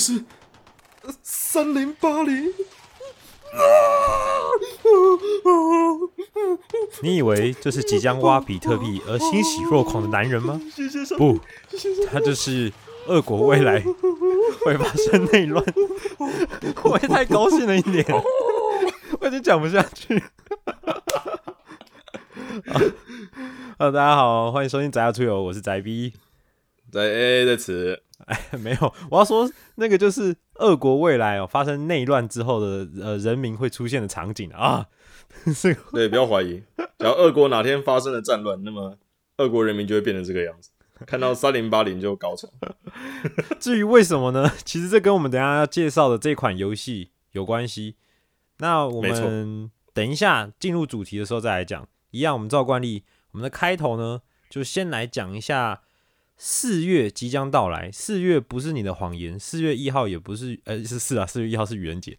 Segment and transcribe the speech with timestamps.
[0.00, 0.24] 这是
[1.22, 2.44] 三零八零。
[7.02, 10.58] 你以为这是即将挖比特币而欣喜若狂的男人吗？
[11.18, 11.38] 不，
[12.10, 12.72] 他就是
[13.08, 13.84] 俄国未来
[14.64, 15.62] 会发生内乱。
[16.84, 18.02] 我也太高兴了一点，
[19.20, 20.22] 我已经讲不下去。
[23.78, 26.14] 好，大家好，欢迎收听宅家出游，我是宅 B。
[26.90, 28.02] 在 A A 在此，
[28.62, 34.86] 没有，我要说那个就是俄国未来哦发生内乱之后的呃人民会出现的场景啊。
[35.60, 36.62] 这个对，不要怀疑，
[36.98, 38.96] 只要俄国哪天发生了战乱，那么
[39.36, 40.70] 俄国人民就会变成这个样子。
[41.06, 42.48] 看到三零八零就高潮。
[43.58, 44.50] 至于为什么呢？
[44.64, 47.96] 其实这跟我们等一下要介绍的这款游戏有关系。
[48.58, 51.88] 那我没们等一下进入主题的时候再来讲。
[52.10, 54.20] 一样，我们照惯例，我们的开头呢，
[54.50, 55.80] 就先来讲一下
[56.42, 57.92] 四月即将到来。
[57.92, 62.18] 四月不是你的谎言，四月一号也不是，呃，是是啊，四月一号是愚人节。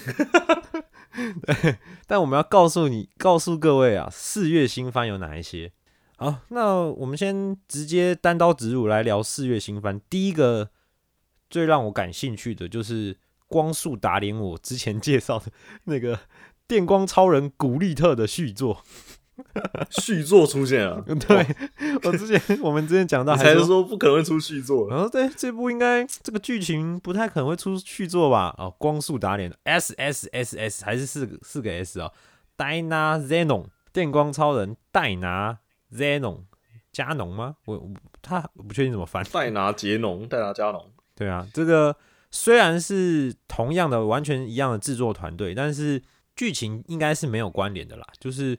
[2.06, 5.72] 但我们要告诉你，告诉各位啊，四月新番有哪一些？
[6.18, 9.98] 好，那我们先直接单刀直入来聊四月新番。
[10.10, 10.68] 第一个
[11.48, 13.16] 最让我感兴趣的就是
[13.48, 15.46] 光速打脸我之前介绍的
[15.84, 16.20] 那个
[16.68, 18.84] 电光超人古力特的续作。
[19.90, 21.02] 续作出现了！
[21.06, 21.46] 对
[22.04, 24.88] 我之前 我们之前讲到还是说不可能会出续作。
[24.88, 28.54] 然后对这部应该这个剧情不太可能会出续作吧？
[28.58, 32.10] 哦，光速打脸 S S S S 还是四个四个 S 啊
[32.56, 35.58] ？Dyna Zenon 电光超人戴拿
[35.92, 36.44] Zenon
[36.92, 37.56] 加农吗？
[37.64, 37.90] 我我
[38.22, 39.24] 他我不确定怎么翻。
[39.32, 41.96] 戴拿杰农，戴拿加农，对啊，这个
[42.30, 46.02] 虽然是同样的完全一样的制作团队，但是
[46.36, 48.06] 剧情应该是没有关联的啦。
[48.18, 48.58] 就是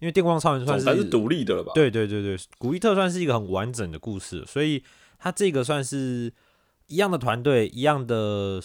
[0.00, 4.82] 因为电光超人算是独立的了吧？，对对对对，古伊特算是一个很完整的故事，所以
[5.18, 6.32] 它这个算是
[6.86, 8.60] 一样的团队、一样的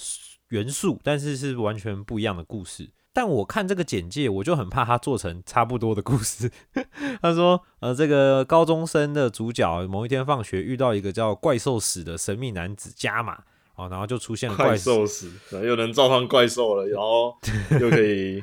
[0.50, 2.90] 元素，但是是完全不一样的故事。
[3.12, 6.52] 但我看这个简介，我就很怕它做成差不多的故事。
[7.22, 13.44] 他说，呃，这个高中生的主角某一天放学遇到一个叫怪兽史的神秘男子加马，
[13.76, 17.38] 哦，然后就出现了怪兽兽死，对又能召唤怪兽了，然后
[17.80, 18.42] 又可以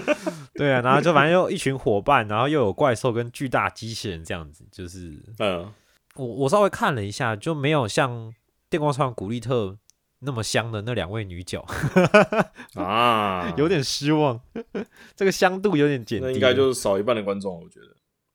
[0.54, 5.70] 对啊，然后就反正又一群伙伴，然后又有怪兽跟巨大机器人这样子，就是嗯，
[6.16, 8.32] 我我稍微看了一下，就没有像
[8.70, 9.76] 电光超人古力特
[10.20, 11.64] 那么香的那两位女角，
[12.74, 14.40] 啊，有点失望，
[15.14, 16.30] 这个香度有点减低了。
[16.30, 17.86] 那应该就是少一半的观众，我觉得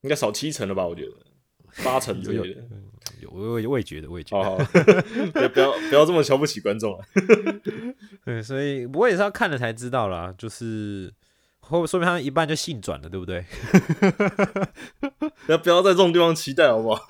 [0.02, 0.86] 应该少七成了吧？
[0.86, 1.12] 我觉得
[1.84, 2.62] 八成之类的。
[3.22, 7.06] 有我我我也觉得，我也觉好不要不要这么瞧不起观众啊！
[8.26, 11.14] 对，所以我也是要看了才知道啦，就是
[11.60, 13.44] 后说明他们一半就性转了，对不对？
[15.46, 17.08] 不 要不要在这种地方期待好不好？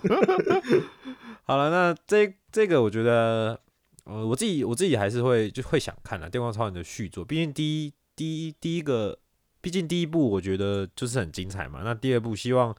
[1.43, 3.59] 好了，那这这个我觉得，
[4.05, 9.19] 呃，我自己我自己还是会就会想看了《电光超人》的续作，毕竟第一第一第一个，
[9.61, 11.81] 毕竟第一部我觉得就是很精彩嘛。
[11.83, 12.75] 那第二部希望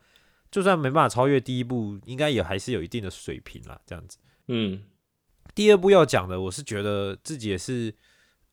[0.56, 4.17] 就算没办法超越第一部，应该也还是有一定的水平啦，这样子。
[4.49, 4.84] 嗯，
[5.55, 7.94] 第二部要讲的，我是觉得自己也是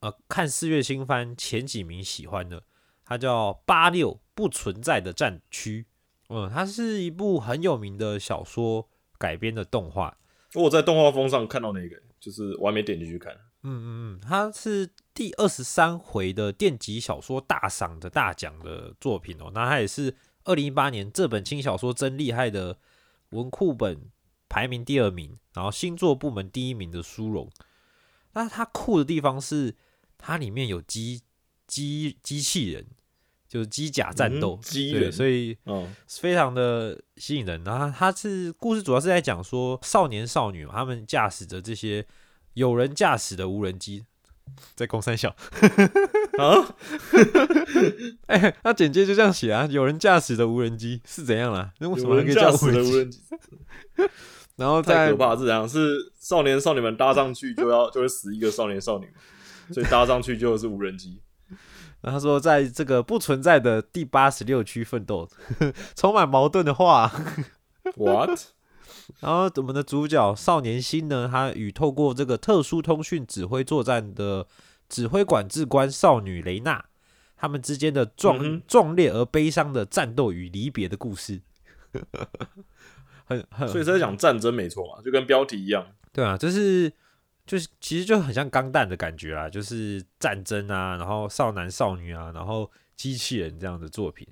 [0.01, 2.61] 呃看四月新番前几名喜欢的，
[3.05, 5.85] 它叫《八六不存在的战区》。
[6.35, 10.17] 嗯，它是一部很有名的小说改编的动画。
[10.55, 13.33] 我在动画风上看到那个，就是我还没点进去看。
[13.61, 19.49] 嗯嗯嗯，它是第二十三回的电击小说大赏的大奖的作品哦。
[19.53, 20.13] 那它也是
[20.45, 22.77] 二零一八年这本轻小说真厉害的
[23.29, 24.11] 文库本
[24.49, 27.49] 排名第二名，然后星座部门第一名的殊荣。
[28.33, 29.75] 那它酷的地方是，
[30.17, 31.21] 它里面有机
[31.67, 32.85] 机机器人，
[33.47, 37.63] 就是机甲战斗嗯，机对，人所以嗯非常的吸引人。
[37.63, 42.05] 然后它是故事主要是在讲说少年少女嘛他们驾驶着这些
[42.53, 44.03] 有人驾驶的无人机，
[44.75, 45.29] 在公三小。
[46.37, 46.75] 啊，
[48.27, 51.71] 哎、那简介就这样写啊，有人驾驶的无人机是怎样啦？
[51.79, 53.21] 那为什么有还可以驾驶的无人机？
[54.55, 55.35] 然后在太可怕！
[55.35, 59.11] 是这样，是少年少女们搭上去就要就会死一个少年少女，
[59.71, 61.21] 所以搭上去就是无人机。
[62.01, 65.27] 然后他说，在这个不存在的第八十六区奋斗，
[65.95, 67.11] 充满矛盾的话。
[67.95, 68.39] What？
[69.19, 74.45] 然后我们的主角少年星呢，他与透过这个特殊通讯指挥作战的
[74.89, 76.85] 指挥管制官少女雷娜，
[77.37, 81.41] 他们之间的壮、嗯壮烈而悲伤的战斗与离别的故事，
[83.25, 85.85] 很很所以是在讲战争没错嘛，就跟标题一样。
[86.11, 86.91] 对啊，就是
[87.45, 94.27] 就是其实就很像钢弹的感觉啦，就是战争啊，然后少男少女啊，然后机器人这样的作品。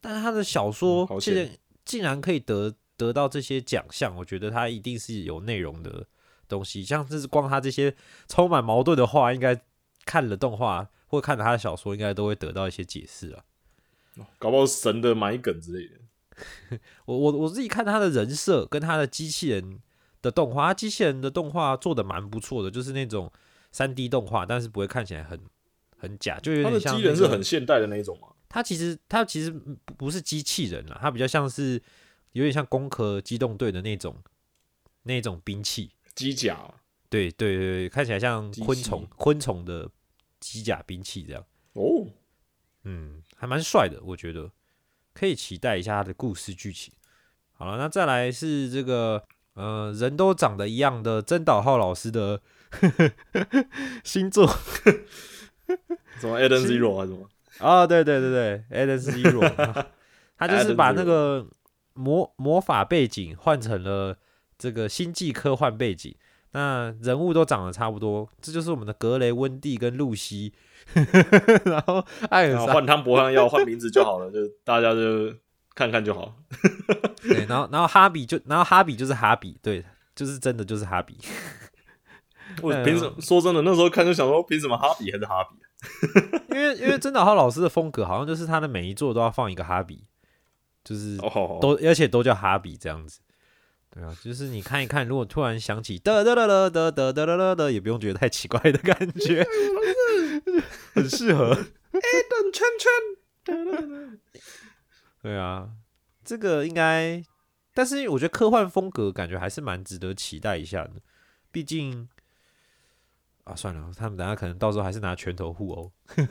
[0.00, 6.06] 但是他的小说竟然、险竟然可以得得到这些奖项，我觉得他一定是有内容的
[6.48, 6.84] 东西。
[6.84, 7.94] 像这是光他这些
[8.28, 9.60] 充满矛盾的话，应该
[10.04, 13.44] 看了动画或看了他的小说，应该都会得到一些解释啊。
[14.38, 16.78] 搞不好神的埋梗之类的。
[17.06, 19.80] 我我我自己看他的人设跟他的机器人
[20.22, 23.32] 的动画，他机器人的动画做的蛮不错的，就是那种
[23.70, 25.40] 三 D 动画，但是不会看起来很
[25.96, 28.28] 很假，就有他的点像、机人是很，现代的那一种嘛。
[28.48, 31.80] 他其实他其实不不是机器人啦，他比较像是
[32.34, 34.16] 有点像攻壳机动队的那种
[35.02, 36.74] 那种兵器，机甲嘛
[37.08, 39.88] 对对对对，看起来像昆虫昆虫的
[40.40, 41.44] 机甲兵器这样，
[41.74, 42.06] 哦，
[42.82, 44.50] 嗯，还蛮帅的，我觉得
[45.12, 46.92] 可以期待一下他的故事剧情。
[47.52, 52.42] 好了，那再来是这个呃，人都长得一样的曾岛浩老师的
[54.02, 54.44] 星座。
[56.18, 57.28] 什么 Eden Zero 还是什么？
[57.58, 59.86] 啊，对对对对，Eden Zero，
[60.36, 61.46] 他就是把那个
[61.94, 64.18] 魔魔法背景换成了
[64.58, 66.14] 这个星际科幻背景，
[66.52, 70.52] 那人物都长得差不多，这就是我们的格雷温蒂跟露西，
[71.64, 75.34] 然后艾尔莎换汤不换药，换名字就好了，就大家就
[75.74, 76.34] 看看就好。
[77.22, 81.16] 对，然后然后哈比就然后哈比就是哈比，对，就是真的就是哈比。
[82.62, 83.20] 我凭什么？
[83.20, 86.42] 说真的，那时候看就想说，凭什么哈比还是哈比啊？
[86.50, 90.04] 因为因为真的浩老师的风格好像就是他的每一座都要放一个哈比，
[90.84, 93.20] 就是哦，都而且都叫哈比这样子。
[93.90, 95.98] 对啊，就是你看一看，如果突然想起
[97.70, 99.46] 也不用觉得太奇怪的感觉，
[100.94, 101.54] 很适合。
[101.54, 104.20] 转圈圈。
[105.22, 105.70] 对啊，
[106.24, 107.22] 这个应该，
[107.72, 110.94] 但是我觉得科幻风格感觉还是蛮值得期待一下的，
[111.52, 112.08] 毕竟
[113.44, 115.92] 啊，算了，他们等下可能到时候还是拿拳头互殴。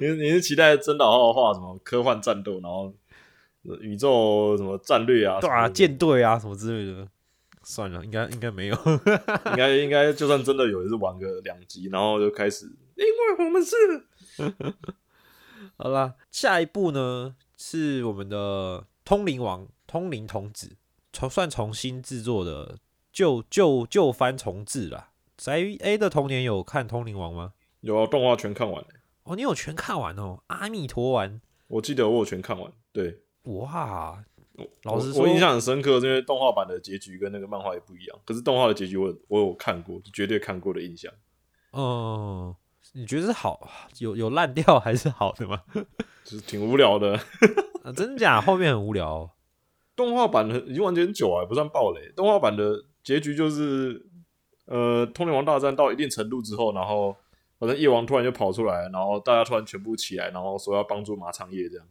[0.00, 2.92] 你你是期待真岛浩画什么科幻战斗，然后
[3.80, 5.40] 宇宙什么战略啊？
[5.40, 7.08] 对啊，舰队啊什么之类的。
[7.62, 8.76] 算了，应该应该没有。
[9.50, 13.74] 应该应该就算真的有，也是玩个两集，然后就开始，因为我们是
[15.76, 20.76] 好啦，下一步呢是我们的通灵王、通灵童子，
[21.12, 22.78] 重算重新制作的
[23.16, 25.08] 旧旧旧番重置啦。
[25.38, 27.54] 宅 A 的童年有看通灵王吗？
[27.80, 28.88] 有啊，动画全看完了，
[29.22, 31.40] 哦，你有全看完哦，阿弥陀丸。
[31.68, 32.70] 我记得我有全看完。
[32.92, 34.22] 对，哇，
[34.58, 38.18] 我老实说我印象很深刻，是因为动画版的结局跟那个漫画也不一样。
[38.26, 41.10] 可是动画的结局我我有看过，绝对看过的印象。
[41.72, 42.54] 嗯，
[42.92, 45.62] 你觉得是好有有烂掉还是好的吗？
[46.22, 47.18] 就是挺无聊的。
[47.82, 48.42] 啊、真的假的？
[48.42, 49.30] 后面很无聊、哦。
[49.94, 52.12] 动画版的已经完结很久了，不算暴雷。
[52.14, 54.04] 动画版的结局就是，
[54.64, 57.16] 呃，通灵王大战到一定程度之后，然后
[57.56, 61.86] 反正夜王突然就跑出来，然后大家突然全部起来，然后说要帮助马长叶这样，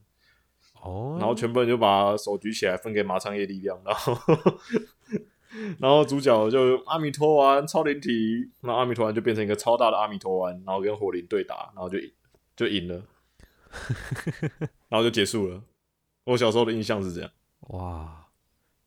[0.84, 4.14] 哦，然后全部人就把手举起来分给马长叶力量，然后
[5.80, 11.98] 然后主角就阿弥陀丸超灵体，那阿弥陀丸就变成一个超大的阿弥陀丸，然后跟火灵对打，然后就
[12.58, 13.02] 就赢了，
[14.90, 15.64] 然后就结束了。
[16.26, 17.32] 我小时候的印象是这样。
[17.70, 18.25] 哇！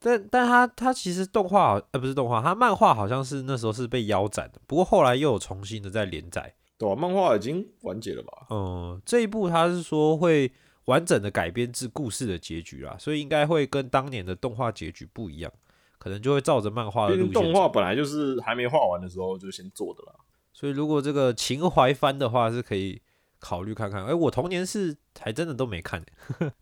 [0.01, 6.55] 但但他他其实动画好呃不是动画，他漫画好像是那时候是被腰斩的，不过后来又有重新的在连载。
[6.77, 8.47] 对啊，漫画已经完结了吧？
[8.51, 10.53] 嗯，这一部他是说会
[10.85, 15.53] 完整的改编至故事的结局啦，所以应该会跟当年的动画结局不一样，
[15.99, 20.13] 可能就会照着漫画的毕路线动画本来就是还没画完的时候就先做的啦。
[20.53, 23.03] 所以如果这个情怀番的话，是可以
[23.41, 24.05] 考虑看看。
[24.07, 26.05] 哎、我童年是还真的都没看、
[26.39, 26.53] 不知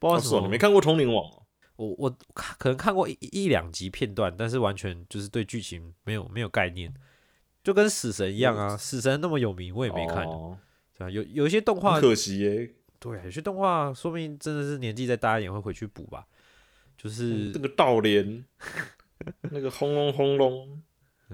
[0.00, 1.42] 道为什么哦是哦，你没看过《通灵王》哦？
[1.76, 6.92] 我我看可能看过一一两集片段，但是完全就是对剧情没有没有概念，
[7.62, 10.58] 就跟死神一样啊，死神那么有名，我也没看，哦
[10.96, 12.70] 对吧、有有一些动画，可惜耶。
[13.00, 16.24] 对，有些动画说不定真的是年纪再大一点会回去补吧，
[16.96, 18.44] 就是那个道连，
[19.50, 20.80] 那个轰隆轰隆，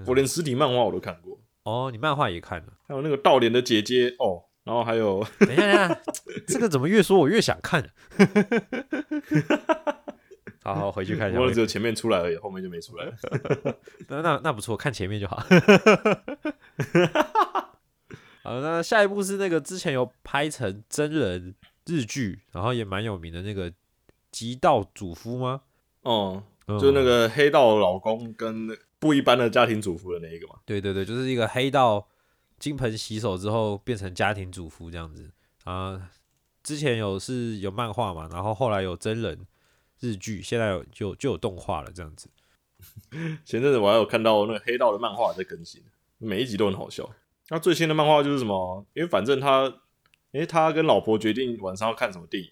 [0.07, 1.39] 我连实体漫画我都看过。
[1.63, 2.73] 哦，你漫画也看了？
[2.87, 5.97] 还有那个道莲的姐姐哦，然后还有等一下，等
[6.35, 7.87] 一下，这个怎么越说我越想看？
[10.63, 11.51] 好好回去看一下我。
[11.51, 13.11] 只有前面出来而已，后面就没出来。
[14.09, 15.37] 那那那不错，看前面就好。
[18.43, 23.69] 好，那下一部是那个之前有拍成真人日剧，然后也蛮有名的那个
[24.31, 25.61] 《极道主夫》吗？
[26.01, 30.55] 哦、嗯就是那个黑道老公跟不一般的家庭主妇的那一个嘛。
[30.65, 32.07] 对对对，就是一个黑道
[32.57, 35.31] 金盆洗手之后变成家庭主妇这样子
[35.63, 36.09] 啊。
[36.63, 39.45] 之前有是有漫画嘛，然后后来有真人
[40.01, 42.29] 日剧，现在有就就有动画了这样子。
[43.45, 45.81] 前阵子我还有看到那个黑道的漫画在更新，
[46.17, 47.09] 每一集都很好笑。
[47.49, 48.85] 那最新的漫画就是什么？
[48.93, 49.65] 因为反正他，
[50.31, 52.49] 因为他跟老婆决定晚上要看什么电影，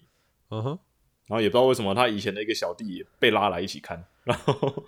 [0.50, 0.78] 嗯哼，
[1.26, 4.86] 然后也不知道为什么他以前的一个小弟也被拉来一起看， 然后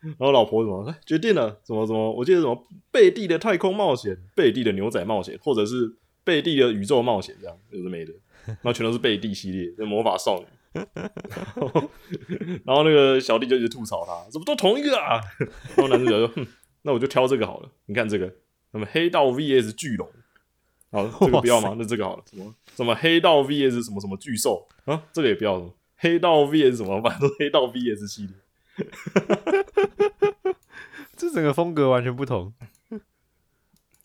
[0.00, 8.12] 然后老婆怎么哎决定了怎么怎么，我记得什么贝蒂的太空冒险、贝蒂的牛仔冒险，或者是贝蒂的宇宙冒险这样，有的没的，
[8.46, 10.46] 然后全都是贝蒂系列的魔法少女。
[10.72, 10.86] 然
[11.56, 11.90] 后
[12.64, 15.20] 然后那个小弟就一直吐槽他，怎么都同一个啊？
[15.76, 16.46] 然后男主角说：“哼，
[16.82, 17.70] 那我就挑这个好了。
[17.86, 18.26] 你看这个，
[18.72, 20.08] 什么黑道 VS 巨龙，
[20.92, 21.74] 好，这个不要吗？
[21.78, 25.02] 那这个好了，什么什么黑道 VS 什么什么巨兽啊？
[25.12, 28.86] 这个也不要，什么黑道 VS 什么，反正都黑道 VS 系列，
[31.16, 32.54] 这整个风格完全不同。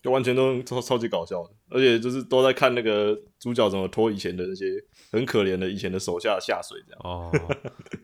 [0.06, 4.66] 就完全都超超级搞笑的，而且就是都在看那个主角怎么拖以前的那些
[5.10, 7.00] 很可怜的以前的手下下水这样。
[7.02, 7.32] 哦，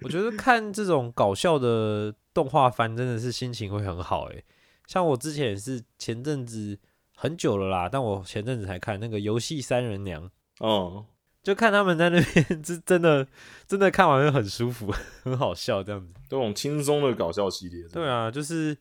[0.02, 4.44] 我觉得看这种搞笑的动画番真的是心情会很好诶。
[4.88, 6.76] 像我之前也是前阵子
[7.14, 10.24] 很久了啦，但我前阵子才看那个《游戏三人娘》，
[10.58, 11.06] 哦、
[11.40, 13.24] 就看他们在那边是真的
[13.68, 14.92] 真的看完会很舒服，
[15.22, 16.12] 很好笑这样子。
[16.28, 18.76] 这种轻松的搞笑系列，对啊，就是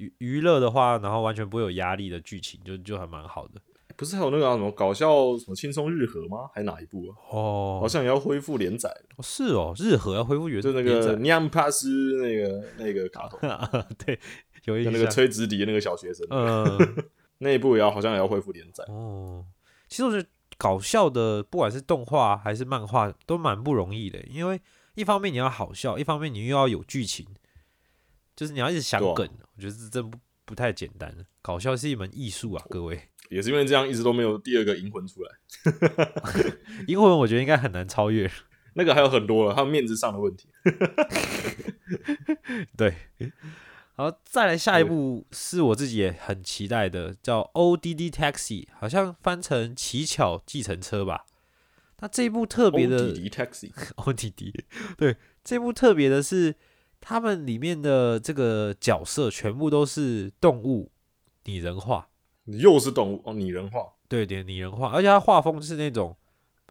[0.00, 3.60] 娱娱乐的话，然后完全不会有压力的剧情，就就还蛮好的。
[3.96, 6.48] 不是还有那个、啊、什么搞笑什么轻松日和吗？
[6.54, 7.12] 还哪一部啊？
[7.30, 13.38] 哦好像也要恢复连载了，是哦，日和要恢复原就那个尼安帕斯那个那个卡通，
[14.04, 14.18] 对，
[14.64, 14.92] 有印象。
[14.92, 17.04] 跟那个吹直笛那个小学生，嗯，
[17.38, 18.82] 那一部也要好像也要恢复连载。
[18.88, 19.44] 哦，
[19.86, 20.26] 其实我觉得
[20.56, 24.58] 搞笑的，不管是动画还是漫画，都蛮不容易的，因为
[24.94, 27.26] 一方面你要好笑，一方面你又要有剧情，
[28.40, 31.14] 就是你要一直想梗，我觉得这真不不太简单。
[31.42, 32.98] 搞笑是一门艺术啊，各位。
[33.28, 35.30] 也是因为这样，一直都没有第二个银魂出来。
[36.88, 38.30] 银魂我觉得应该很难超越。
[38.72, 40.48] 那个还有很多了，还有面子上的问题。
[42.78, 42.94] 对，
[43.94, 51.26] 好，再来下一部是我自己也很期待的，叫《ODD Taxi》，好像翻成乞巧计程车吧。
[51.98, 54.54] 那这一部特别的，O D D Taxi，ODD，
[54.96, 56.54] 对，这部特别的是，
[57.00, 60.92] 他们里面的这个角色全部都是动物
[61.44, 62.10] 拟人化，
[62.44, 63.94] 又是动物哦，拟人化。
[64.08, 66.16] 对对，拟人化，而且他画风是那种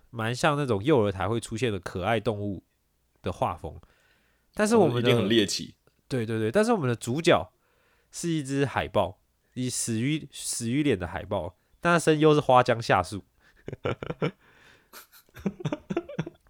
[0.09, 2.63] 蛮像那种幼儿台会出现的可爱动物
[3.21, 3.79] 的画风。
[4.53, 5.75] 但是我们的一定很猎奇，
[6.07, 7.51] 对对对，但是我们的主角
[8.11, 9.19] 是一只海豹，
[9.53, 13.23] 以死鱼死鱼脸的海豹，但它声优是花江夏树。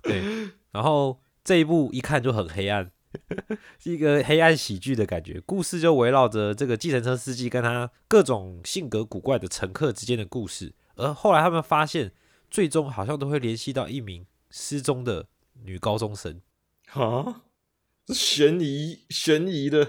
[0.02, 2.92] 对，然后这一部一看就很黑暗，
[3.80, 5.42] 是一个黑暗喜剧的感觉。
[5.46, 12.12] 故事就围绕着这个计程车司机跟他各种性格古怪的乘客之间的故事，而后来他们发现，
[12.50, 15.28] 最终好像都会联系到一名失踪的
[15.64, 16.42] 女高中生。
[16.94, 17.44] 啊，
[18.06, 19.86] 这悬疑悬疑的，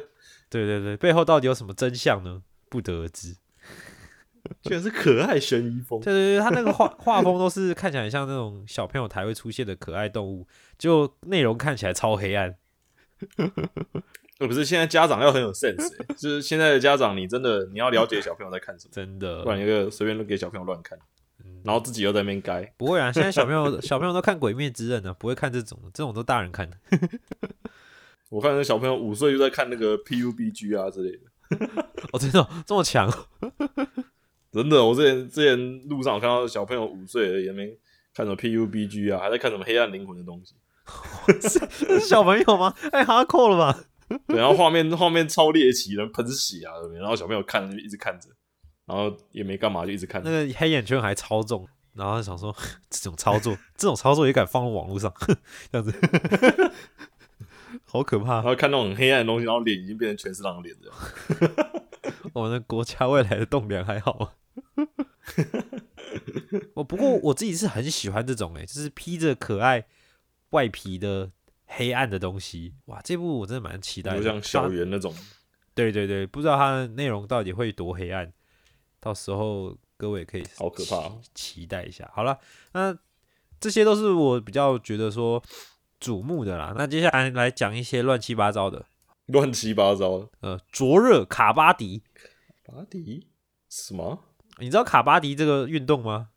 [0.48, 2.42] 对对对，背后到底有什么真相呢？
[2.68, 3.36] 不得而知。
[4.62, 6.00] 居然是可爱悬疑风。
[6.00, 10.46] 对对对，他那个画画风都是看起来像那种小朋友才会出现的可爱动物，
[10.78, 12.56] 就内容看起来超黑暗。
[14.40, 20.98] 呃，不是，现在家长要很有 sense，、欸、就是现在的家长，你真的你要了解小朋友在看什么，真的不然一个随便都给小朋友乱看，
[21.62, 22.62] 然后自己又在那边该。
[22.78, 26.76] 不会啊，现在小朋友小朋友都看《鬼灭之刃》呢，不会看这种的，这种都大人看的。
[28.30, 33.10] 我看那小朋友五岁就在看那个 PUBG 啊之类的，哦，真的哦、这么强？
[34.52, 37.76] 真的，我之前之前路上我看到小朋友五岁而已，在那边
[38.14, 40.54] 看什么 PUBG 啊，还在看什么黑暗灵魂的东西，
[41.40, 42.74] 是小朋友吗？
[42.90, 43.84] 太哈扣了吧？
[44.26, 48.28] 对，然后画面画面超猎奇，人喷血啊，然后小朋友看一直看着，
[48.86, 50.30] 然后也没干嘛，就一直看那。
[50.30, 52.54] 个黑眼圈还超重，然后想说
[52.90, 55.12] 这种操作，这种操作也敢放到网络上，
[55.70, 55.92] 这样子，
[57.86, 58.42] 好可怕然！
[58.42, 60.96] 后看那种很黑暗的东西，然后脸已经变成全是狼脸这样。
[62.32, 64.30] 我们的国家未来的栋梁还好吗？
[66.74, 69.86] 我不过我自己是很喜欢这种哎、欸就是披着可爱
[70.50, 71.30] 外皮的
[71.66, 72.74] 黑暗的东西。
[72.86, 74.18] 哇，这部我真的蛮期待的。
[74.18, 75.14] 就像小不知道圆那种，
[75.74, 78.32] 对对对，不知道它的内容到底会多黑暗，
[79.00, 82.10] 到时候各位可以好可怕哦期待一下。
[82.14, 82.38] 好了，
[82.72, 82.96] 那
[83.58, 85.42] 这些都是我比较觉得说
[86.00, 86.74] 瞩目的啦。
[86.76, 88.86] 那接下来来讲一些乱七八糟的，
[89.26, 90.28] 乱七八糟的。
[90.40, 92.02] 呃，灼热卡巴迪，
[92.64, 93.28] 巴迪
[93.68, 94.24] 什么？
[94.58, 96.30] 你知道卡巴迪这个运动吗？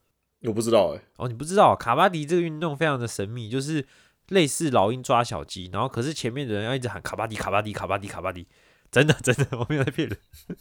[0.44, 3.86] 我不知道哎、哦，你不知道卡巴迪这个运动非常的神秘，就是
[4.34, 8.48] 类似老鹰抓小鸡，然后可是前面的人要一直喊卡巴迪、卡巴迪、卡巴迪、卡巴迪，
[8.92, 10.18] 真的真的，我没有在骗人。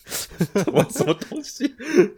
[0.07, 1.75] 什么什么东西？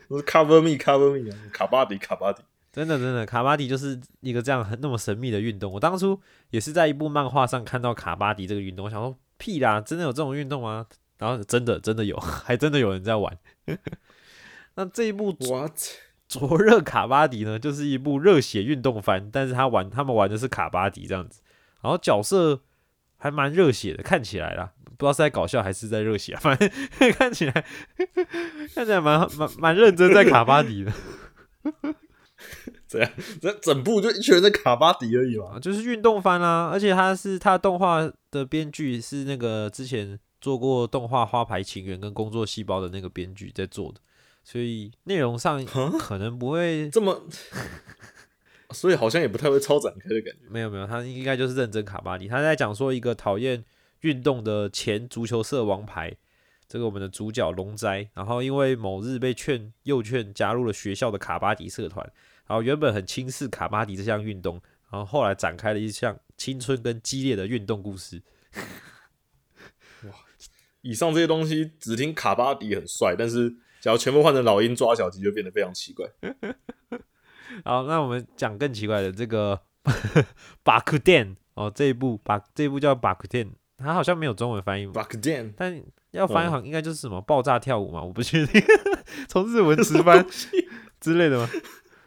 [0.08, 2.42] 我是 Cover Me，Cover Me 啊，卡巴迪，卡巴迪。
[2.72, 5.72] 真的真的，卡巴迪就是一个这样很那么神秘的运动。
[5.72, 6.20] 我当初
[6.50, 10.86] 也是在一部漫画上看到卡巴迪这个运动，我想说屁啦，真的有这种运动吗？
[11.18, 13.38] 然后真的真的有， 还真的有人在玩。
[14.74, 15.78] 那这一部 What？
[16.26, 21.40] 灼热卡巴迪呢，就是一部热血运动番，但是他玩他们玩的是卡巴迪这样子，
[21.84, 22.62] 然后角色
[23.18, 26.68] 还蛮热血的，看起来啦，不知道是在搞笑还是在热血、啊， 反正
[27.12, 27.52] 看起来
[28.74, 30.92] 看起来蛮蛮蛮认真在卡巴迪的。
[32.86, 33.10] 怎样？
[33.40, 35.56] 这整部就一群人在卡巴迪而已嘛。
[35.56, 44.00] 啊，就是运动番啦、而且他是他动画的编剧是那个之前做过动画《花牌情缘》跟《工作细胞》的那个编剧在做的，
[44.42, 47.26] 所以内容上可能不会这么，
[48.74, 50.40] 所以好像也不太会超展开的感觉。
[50.50, 53.64] 没有没有，他应该就是认真卡巴迪，他在讲说一个讨厌
[54.00, 56.14] 运动的前足球社王牌。
[56.66, 62.10] 这个我们的主角龙斋，然后因为某日被劝又劝加入了学校的卡巴迪社团，
[62.46, 68.22] 然后原本很轻视卡巴迪这项运动，然后后来展开了一项青春跟激烈的运动故事。
[70.04, 70.12] 哇
[70.80, 76.08] 以上这些东西只听卡巴迪很帅，但是假如全部换成老鹰抓小鸡，就变得非常奇怪。
[77.64, 79.60] 好，那我们讲更奇怪的这个
[80.62, 88.62] 巴库店哦，这一部把这一部叫巴库店，它好像没有中文翻译，Back then，但要翻译嗯好像应该就是什么爆炸跳舞嘛，我不确定，
[89.28, 90.26] 从日文直翻
[91.00, 91.48] 之类的吗？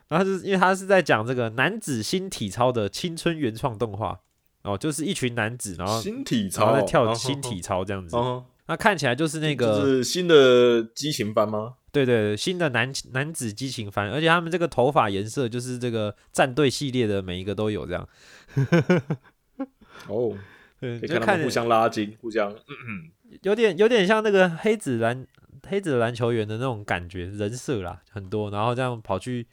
[0.08, 4.20] 然后就是因为他是在讲这个男子新体操的青春原创动画。
[4.64, 11.75] 哦，就是一群男子，然后新体然操后在跳哦新体操这样子，哦，那看起来就是那个，就是新的激情班吗？
[11.98, 18.07] 对对对，新的男男子激情番，而且他们这个头发颜色就是这个战队系列的每一个都有这样，
[20.07, 20.38] 哦，
[20.79, 22.55] 对，可以就看着看他们互相拉筋，互相
[23.42, 25.25] 有点有点像那个黑子篮
[25.68, 29.48] 黑子篮球员的那种感觉人设啦，很多，然后这样跑去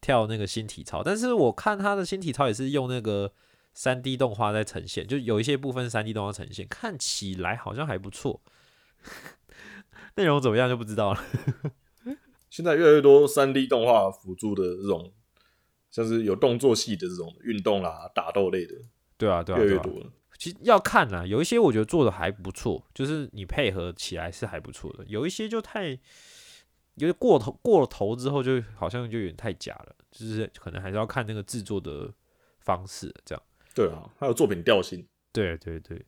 [0.00, 3.32] 跳那个新体操，但是我看他的新体操也是用那个
[3.72, 8.40] 三 D 动画在呈现，就有一些部分三 D 动画呈现，看起来好像还不错，
[10.16, 11.24] 内容怎么样就不知道了。
[12.50, 15.12] 现在越来越多三 D 动画辅助的这种，
[15.90, 18.74] 像是有动作戏的这种运动啦、打斗类的，
[19.16, 19.68] 对啊，对啊，对啊。
[19.68, 20.12] 越来越多了。
[20.36, 25.98] 其实要看啦，有一些我觉得做的还不错，就是你配合起来是还不错的，有一些就太有
[27.06, 32.12] 点过头，过了头之后就好像就有点太假了，就是可能还是要看那个制作的
[32.58, 33.42] 方式，这样。
[33.74, 36.04] 对啊，还有作品调性，对对对，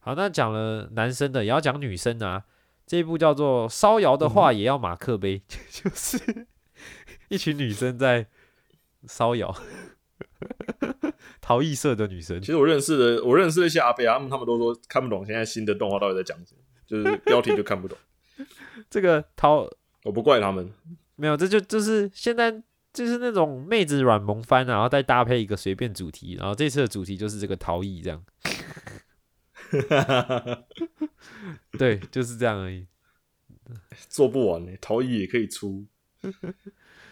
[0.00, 2.44] 好，那讲了男生的，也要讲女生的啊。
[2.86, 6.46] 这一部叫做《烧窑的话也要马克杯》， 就是
[7.28, 8.28] 一群女生在
[9.08, 9.54] 烧窑，
[11.42, 12.46] 陶艺社的女生其。
[12.46, 17.98] 实我认识的，我认识的一些阿伯啊，他们他们都说看不懂现在新的动画到底在讲什么，就是标题就看不懂。
[18.88, 19.68] 这个陶
[20.04, 20.72] 我不怪他们，
[21.16, 22.52] 没有，这就就是现在
[22.92, 28.22] 就是那种妹子软萌番啊，然后再搭配一个随便主题，然后这次的主题就是这个陶艺这样。
[31.78, 32.86] 对，就是这样而已。
[34.08, 35.84] 做不完呢、陶艺也可以出，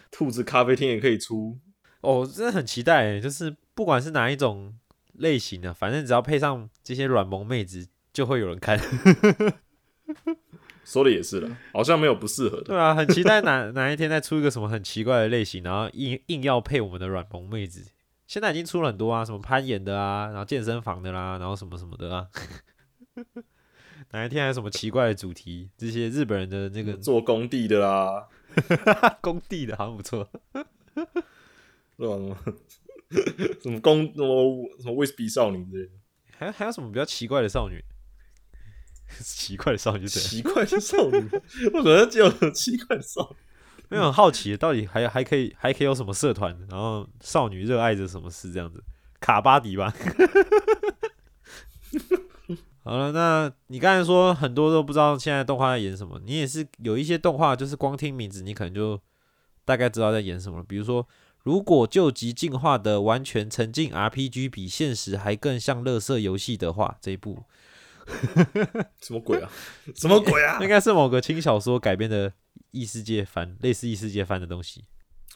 [0.09, 1.59] 兔子咖啡厅也可以出，
[2.01, 4.73] 哦，真的很期待欸，就是不管是哪一种
[5.13, 8.79] 类型的，反正只要配上这些软萌妹子，就会有人看。
[10.85, 12.63] 说的也是了，好像没有不适合的。
[12.63, 17.91] 对啊，很期待哪哪一天再出一个什么很奇怪的类型，然后硬硬要配我们的软萌妹子。
[18.27, 22.27] 现在已经出了很多啊，什么攀岩的啊，然后健身房的啦，然后什么什么的啊。
[24.11, 25.69] 哪一天还有什么奇怪的主题？
[25.77, 28.27] 这些日本人的那个做工地的啦，
[29.21, 30.29] 工地的好像不错。
[31.97, 32.37] 什么
[33.61, 35.91] 什么工什么什么威士忌少女之类的，
[36.37, 37.83] 还还有什么比较奇怪的少女？
[39.19, 40.37] 奇怪的少女是谁？
[40.37, 41.17] 奇怪的少女，
[41.73, 43.37] 为什么只有奇怪的少女？
[43.89, 46.57] 没有很好奇，到底还还可以还可以有什么社团？
[46.69, 48.83] 然后少女热爱着什么事这样子？
[49.19, 49.93] 卡巴迪吧。
[52.83, 59.01] 好了，那你刚才说很多都不知道现在动画在演什么，你也是有一些动画，就是光听名字你可能就
[59.63, 60.63] 大概知道在演什么了。
[60.67, 61.07] 比如说，
[61.41, 67.43] 如果救急进化的完全沉浸 RPG 比现实还更像乐色游戏的话，这一部
[69.01, 69.49] 什么鬼啊？
[69.95, 70.59] 什么鬼啊？
[70.63, 72.31] 应该是某个轻小说改编的
[72.71, 74.85] 异世界番，类似异世界番的东西。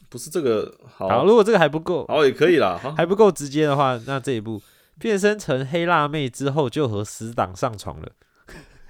[0.08, 2.78] 不是这个好，好，如果这个还不够，好也可以啦。
[2.96, 4.62] 还不够直接的话，那这一部
[4.98, 8.12] 变身成黑辣妹之后就和死党上床了。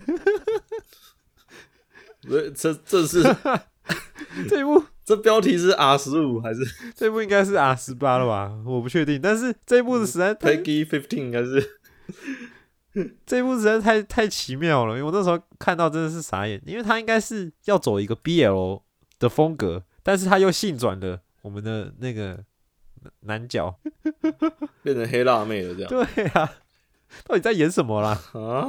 [2.23, 3.23] 这这这是
[4.49, 6.61] 这一部这标题是 R 十五还是
[6.95, 8.53] 这一部应该是 R 十八了吧？
[8.65, 11.81] 我不确定，但是这一部实在太 Peggy Fifteen 应该是？
[13.27, 18.83] 这一部实在太太奇妙了，因为我那时候看到真的是傻眼，因为他应该是要走一个 BL
[19.19, 22.45] 的风格，但是他又性转了我们的那个
[23.21, 23.79] 男角。
[24.83, 26.53] 变成黑辣妹了这样 对啊，
[27.25, 28.11] 到底在演什么啦？
[28.33, 28.69] 啊？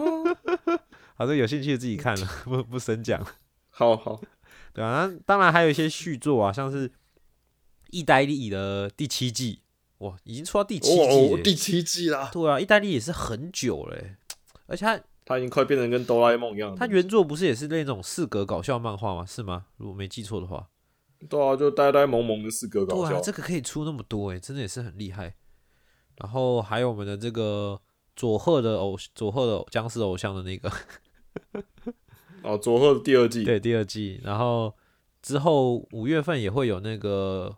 [1.15, 3.25] 好，这有兴趣的自己看了， 不不深讲。
[3.69, 4.21] 好好，
[4.73, 6.89] 对啊，那当然还有一些续作啊，像是
[7.91, 9.61] 《意大利》的第七季，
[9.99, 14.17] 哇，已经出到第七季哦，第七季啦，对啊，意大利也是很久了欸，
[14.67, 16.77] 而且他他已经快变成跟哆啦 A 梦一样了。
[16.77, 19.25] 它原作不是也是那种四格搞笑漫画吗？
[19.25, 19.65] 是吗？
[19.77, 20.67] 如果没记错的话。
[21.29, 23.21] 对啊，就呆呆萌萌的四格搞笑对啊，。
[23.21, 25.35] 这个可以出那么多哎，真的也是很厉害。
[26.17, 27.79] 然后还有我们的这个
[28.15, 30.71] 佐贺的偶佐贺的僵尸偶像的那个
[32.43, 34.73] 哦，佐贺第二季，对第二季，然后
[35.21, 37.55] 之后五月份也会有那个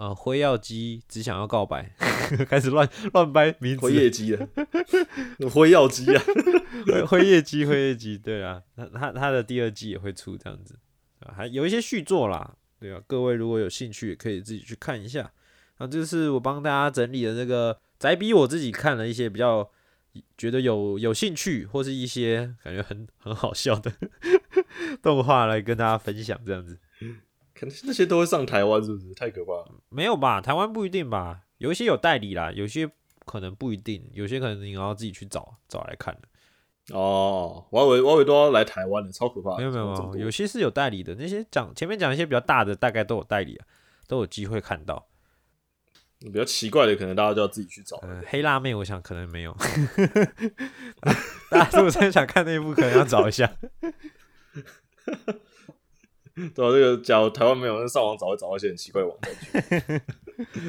[0.00, 1.94] 呃辉耀姬只想要告白，
[2.48, 4.48] 开始乱乱掰名字，辉夜姬啊，
[5.52, 6.22] 辉耀姬啊，
[6.86, 10.78] 辉辉夜姬辉夜姬，对啊，他他他的第二季也会出这样子，
[11.20, 15.30] 啊，还有一些续作啦，对啊，各位如果有兴趣，也可以自己去看一下。
[15.76, 19.70] 那这是我帮大家整理的那个宅逼我自己看了一些比较
[20.38, 23.92] 觉得有有兴趣，或是一些感觉很很好笑的
[25.02, 26.78] 动画来跟大家分享，这样子
[27.54, 29.12] 可能那些都会上台湾，是不是？
[29.14, 29.70] 太可怕了。
[29.88, 30.40] 没有吧？
[30.40, 31.40] 台湾不一定吧？
[31.58, 32.90] 有一些有代理啦，有些
[33.26, 36.28] 可能不一定，有些可能你要自己去找找来看的。
[36.96, 39.58] 哦，我还以为我以为都要来台湾的，超可怕的。
[39.58, 43.66] 没有没有没有，有些是有代理的，那些讲前面讲一些比较大的，大概都有代理啊，
[44.08, 45.06] 都有机会看到。
[46.20, 48.08] 比较奇怪的，可能大家就要自己去找了。
[48.08, 49.56] 呃，黑辣妹，我想可能没有。
[51.50, 53.50] 大家如果真的想看那一部，可能要找一下。
[56.34, 59.34] 对啊，这个假如台湾没有，那上网找会找到一些很奇怪的网站
[59.80, 60.02] 去。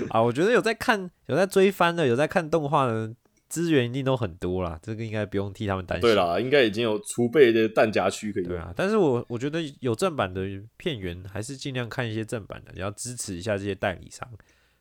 [0.10, 3.13] 啊，我觉得有在看、有在追番的、有在看动画的
[3.47, 6.02] 资源一定都很多啦，这个应该不用替他们担心。
[6.02, 8.52] 对，啦，应该已经有储备的弹夹区可以用。
[8.52, 10.41] 对啊，但是我我觉得有正版的
[10.78, 14.28] 片源，还是尽量看一些正版的，也要支持一下这些代理商。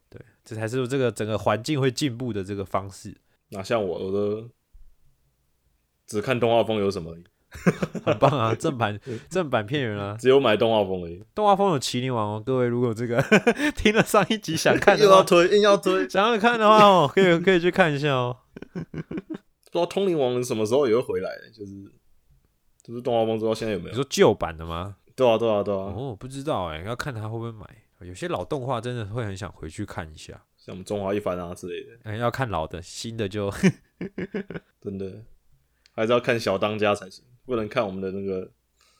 [0.08, 3.16] 对，这才是这个整个环境会进步的这个方式。
[3.50, 4.48] 那像我，我都
[6.06, 7.16] 只看动画风有什么
[8.04, 11.22] 很棒啊，正版正版片源啊，只有买动画风而已。
[11.34, 13.20] 动画风有麒麟王哦，各位如果这个
[13.76, 18.36] 听了上一集想看又要推，硬要推，想要看的话哦，可以可以去看一下哦。
[18.72, 21.72] 不知道通灵王什么时候也会回来，就是
[22.82, 23.90] 就是动画风，不知道现在有没有？
[23.90, 24.96] 你说旧版的吗？
[25.16, 27.66] 对啊，对啊，对啊，哦，不知道哎，要看他会不会买。
[28.00, 33.52] 有些老动画真的会很想回去看一下，像我们中华一番啊之类的，哎，要看老的，新的就
[34.80, 35.22] 真的
[35.92, 38.48] 还是要看小当家才行，不能看我们的那个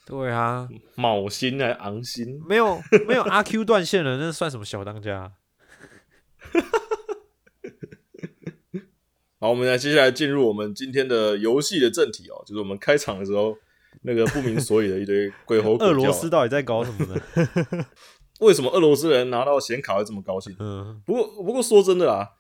[0.04, 2.42] 对啊，卯星还昂星。
[2.48, 5.32] 没有没有阿 Q 断线了，那算什么小当家？
[9.38, 13.56] 好，我们来接下来进入我们今天的游戏的正题哦，就是我们开场的时候
[14.02, 17.14] 那个不明所以的一堆鬼吼鬼叫啊俄罗斯到底在搞什么呢？
[18.40, 20.56] 为什么俄罗斯人拿到显卡会这么高兴？
[20.58, 22.32] 嗯，不过不过说真的啦，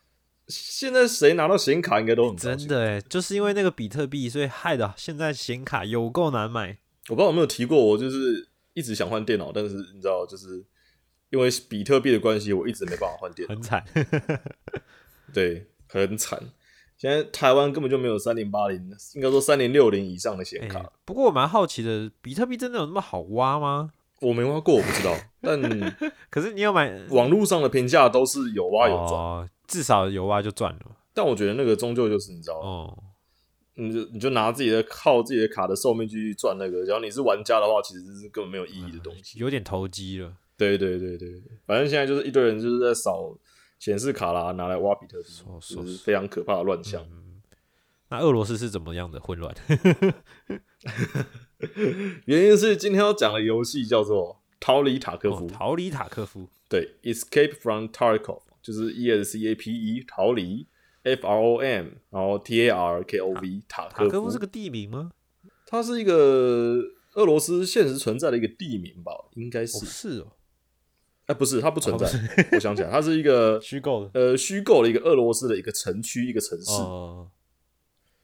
[0.50, 2.66] 现在谁拿到显卡应该都很真。
[2.66, 6.78] 的哎，就是因为那个比特币，所以害的现在显卡有够难买。
[7.08, 10.64] 我不知道有没有提过，我就是一直想换电脑，但是你知道，就是
[11.30, 13.84] 因为比特币的关系，我一直没办法换电脑，很惨。
[15.32, 16.38] 对，很惨。
[16.98, 18.78] 现在台湾根本就没有三零八零，
[19.14, 20.80] 应该说三零六零以上的显卡。
[20.80, 23.90] 哎不过我蛮好奇的，比特币真的有那么好挖吗？
[24.20, 25.58] 我没挖过，我不知道，但
[26.28, 29.12] 可是你有买网络上的评价都是有挖有赚。
[29.12, 30.96] 哦，至少有挖就赚了。
[31.14, 33.02] 但我觉得那个终究就是你知道，哦，
[33.74, 39.38] 你就你就拿自己的靠自己的卡的寿命继续赚那个，只要你是玩家的话，其实是根本没有意义的东西。
[39.38, 40.34] 有点投机了。
[40.56, 43.34] 对对对对对，反正现在就是一堆人就是在扫
[43.78, 47.06] 显示卡啦，拿来挖比特币，非常可怕的乱象。
[48.10, 49.54] 那俄罗斯是怎么样的混乱？
[52.26, 56.48] 原因是今天要讲的游戏叫做《逃离塔科夫》哦逃离塔科夫。
[56.68, 60.66] 对，Escape from Tarkov，就是 E S C A P E 逃离
[61.02, 65.10] ，F R O M，然后 T A R K O V 塔科夫塔科夫是个地名吗？
[65.66, 66.82] 它是一个
[67.14, 70.32] 俄罗斯现实存在的一个地名吧，应该哦，是，是哦，
[71.26, 72.08] 哎、不是，它不存在，
[72.52, 74.10] 我想起来，它是一个 虚构的。
[74.20, 77.30] 呃虚构的一个俄罗斯的一个城区，一个城市，哦，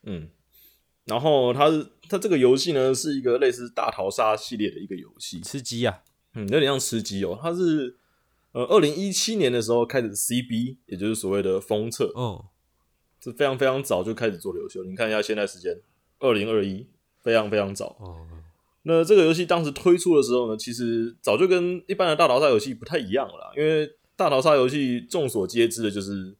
[0.02, 0.28] 嗯，
[1.04, 6.00] 然后它是它这个游戏呢是一个类似大逃杀系列的一个游戏，吃鸡啊，
[6.34, 7.38] 嗯，有点像吃鸡哦。
[7.40, 7.96] 它是
[8.56, 12.42] 呃二零一七年的时候开始 CB，也就是所谓的封测，嗯，
[13.22, 14.86] 是非常非常早就开始做的游戏了。
[14.86, 15.78] 你看一下现在时间，
[16.20, 16.86] 二零二一，
[17.22, 17.94] 非常非常早。
[18.00, 18.26] 哦，
[18.84, 26.34] 那这个游戏当时推出的时候呢，其实早就跟一般的大逃杀游戏不太一样了，因为大逃杀游戏众所皆知的就是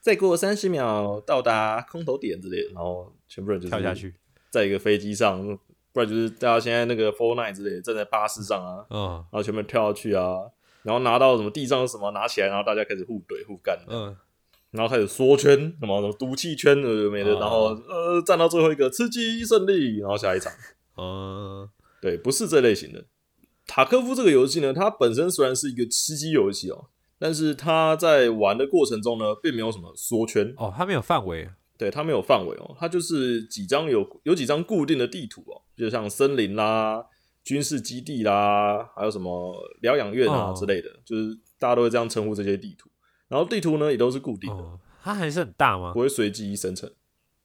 [0.00, 4.14] 再过三十秒到达空投点之类的，然后全部人就跳下去，
[4.48, 5.58] 在一个飞机上，
[5.92, 10.38] 不然就是大家现在那个 Fortnite 之类的站在巴士上啊，嗯然后全部人跳下去啊，
[10.88, 14.16] 然后拿到什么地上有什么拿起来，然后大家开始互怼互干，嗯，
[14.70, 20.50] 然后开始缩圈，什么什么毒气圈呃没的，哦然后呃站到最后一个吃鸡胜利，然后下一场。
[20.96, 21.68] 嗯，
[22.00, 23.04] 对，不是这类型的。
[23.66, 26.86] 塔科夫这个游戏呢，它本身虽然是一个吃鸡游戏哦，
[27.18, 37.04] 但是它在玩的过程中呢，并没有什么缩圈，哦，它没有范围，对，它没有范围哦，它就是几张有有几张固定的地图哦，就像森林啦、
[37.48, 42.90] 军事基地啦，还有什么疗养院啊哦之类的，就是大家都会这样称呼这些地图。
[43.26, 46.00] 然后地图呢也都是固定的，哦，它还是很大吗不？
[46.00, 46.92] 会随机生成，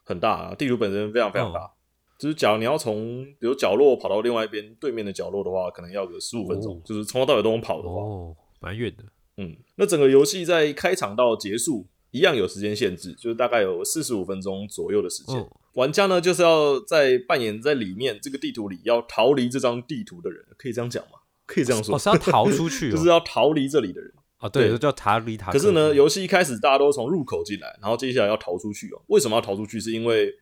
[0.04, 1.72] 很大啊，地图本身非常非常大。
[2.20, 9.06] 就是假如你要从比如角落跑到另外一边对面的角落的话，可能要个十五分钟，哦就是从头到尾都能跑的话，哦，蛮远的，
[9.38, 15.50] 嗯，那整个游戏在开场到结束一样有时间限制，就是大概有四十五分钟左右的时间。
[15.74, 21.20] 嗯玩家呢就是要在扮演在里面这个地图里要逃离这张地图的人，可以这样讲吗？
[21.46, 24.12] 可以这样说，哦，是要逃出去就哦， 是要逃离这里的人。
[24.40, 25.52] 哦，对，对就叫逃离塔。
[25.52, 29.02] 可是呢，，游戏一开始大家都从入口进来，然后接下来要逃出去哦。
[29.08, 29.80] 为什么要逃出去？
[29.80, 30.34] 是因为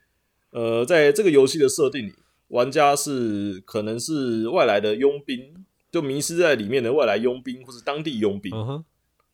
[0.52, 2.14] 呃，在这个游戏的设定里，
[2.50, 8.52] 玩家是可能是外来的佣兵，就迷失在里面的外来佣兵或是当地佣兵。
[8.54, 8.86] 嗯哼，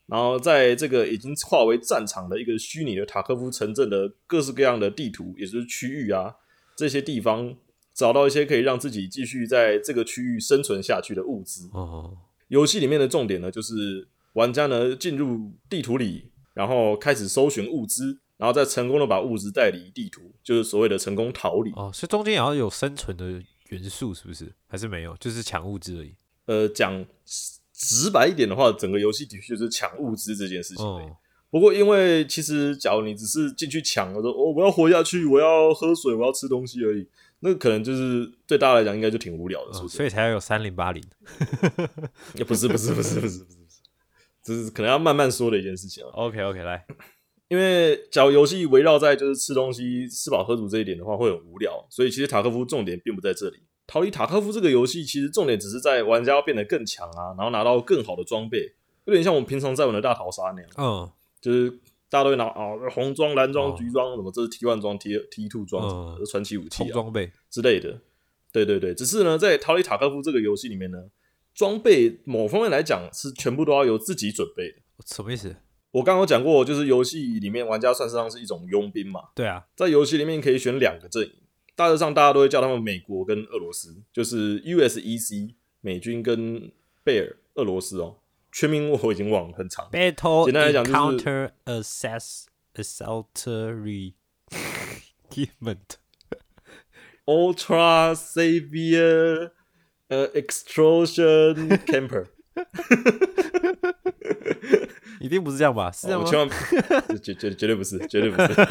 [0.07, 6.33] 然后在这个已经化为战场的一个虚拟的塔科夫城镇的各式各样的地图，也就是区域啊，
[6.75, 7.55] 这些地方
[7.93, 11.69] 找到一些可以让自己继续在这个区域生存下去的物资。
[11.73, 12.17] 哦，
[12.47, 21.71] 游戏里面的重点呢，就是玩家呢进入地图里，然后开始搜寻物资，然后再成功的把物资带离地图，就是所谓的成功逃离。
[21.71, 24.53] 哦，所以中间也要有生存的元素，是不是？
[24.67, 25.17] 还是没有？
[25.17, 26.15] 就是抢物资而已。
[26.45, 27.05] 呃，讲
[27.77, 31.05] 直白一点的话，整个游戏的确就是抢物资这件事情而已。
[31.05, 31.15] 哦，
[31.51, 37.07] 不过，因为其实假如你只是进去抢，我说哦，我要活下去，我要喝水，我要吃东西而已，
[37.41, 39.97] 那可能就是对大家来讲应该就挺无聊的，是哦不是？
[39.97, 41.03] 所以才要有三零八零。
[42.33, 43.81] 也不是，不是，不是，不是，不是，不是，
[44.43, 46.09] 这是可能要慢慢说的一件事情啊。
[46.13, 46.83] OK OK，来，
[47.47, 53.59] 因为假如游戏围绕在就是吃东西、吃饱喝足这一点的话，会很无聊，所以其实塔科夫重点并不在这里。
[53.87, 61.09] 逃离塔科夫这个游戏，其实重点只是在玩家要变得更强啊，然后拿到更好的装备，有点像我们平常在玩的大逃杀那样，嗯
[61.41, 61.69] 就是
[62.09, 67.31] 大家都会拿啊红装、蓝装、哦橘装，什么这是 T one 装、T T two 装什么的，嗯传奇武器啊装备。
[67.49, 68.01] 之类的。
[68.51, 70.97] 对对对，只是呢，在逃离塔科夫这个游戏里面呢，
[71.53, 74.77] 装备某方面来讲是全部都要由自己准备的。
[75.05, 75.55] 什么意思？
[75.91, 81.31] 我刚刚有讲过，就是游戏里面玩家算是上是一种佣兵嘛，对啊，在游戏里面可以选两个阵营，
[81.77, 86.71] 大致上大家都会叫他们美国跟俄罗斯，就是 USEC 美军跟
[87.03, 88.17] 贝尔俄罗斯哦，
[88.51, 89.87] 全名我已经忘了，很长。
[89.91, 94.13] Battle 简单来讲就是 Encounter Assess Assaultery
[95.29, 95.97] Equipment。
[97.25, 99.51] Ultra Savior
[100.07, 102.27] 呃 Extrusion Camper，
[105.27, 105.91] 一定不是这样吧？
[105.91, 106.25] 是这样吗？
[106.25, 106.49] 我千万
[107.21, 108.61] 绝绝绝对不是，绝对不是。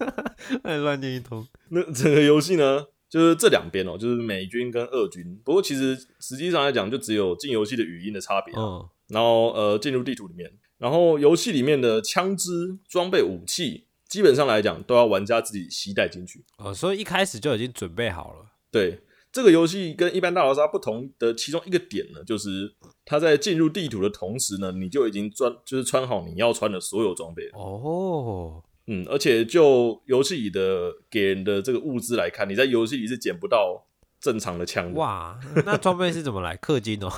[0.64, 1.46] 哎乱念一通。
[1.68, 5.38] 那整个游戏呢，就是这两边哦，就是美军跟俄军。
[5.44, 16.44] 不过其实实际上来讲，就只有进游戏的语音的差别啊、嗯，然后呃进入地图里面，然后游戏里面的枪支、装备、武器，基本上来讲都要玩家自己携带进去。
[16.58, 18.46] 哦，所以一开始就已经准备好了。
[18.70, 19.00] 对
[19.36, 27.58] 这个游戏跟一般大逃杀不同的其中一个点呢，就是它在进入地图的同时呢，你就已经穿就是穿好你要穿的所有装备了。
[27.58, 33.86] 哦，嗯，而且就游戏里的给人的这个物资来看，你在游戏里是捡不到
[34.18, 36.56] 正常的枪的，哇，那装备是怎么来？
[36.56, 37.12] 氪金哦，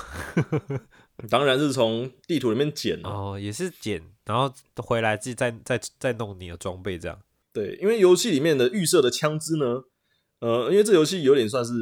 [1.31, 2.99] 当然是从地图里面捡。
[3.05, 7.17] 哦，也是捡，然后回来自己再再再弄你的装备这样。
[7.53, 9.83] 对，因为游戏里面的预设的枪支呢，
[10.39, 11.73] 呃，因为这游戏有点算是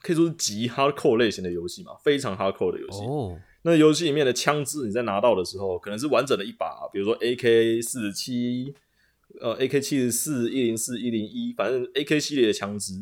[0.00, 3.02] 可以说是极 hardcore 类型的游戏嘛，非常 hardcore 的游戏。
[3.04, 8.74] 哦，那游戏里面的枪支你在拿到的时候，可能是完整的一把，比如说 AK 四十七、
[9.40, 12.94] 呃 AK 七十四、一零四、一零一，反正 AK 系列的枪支，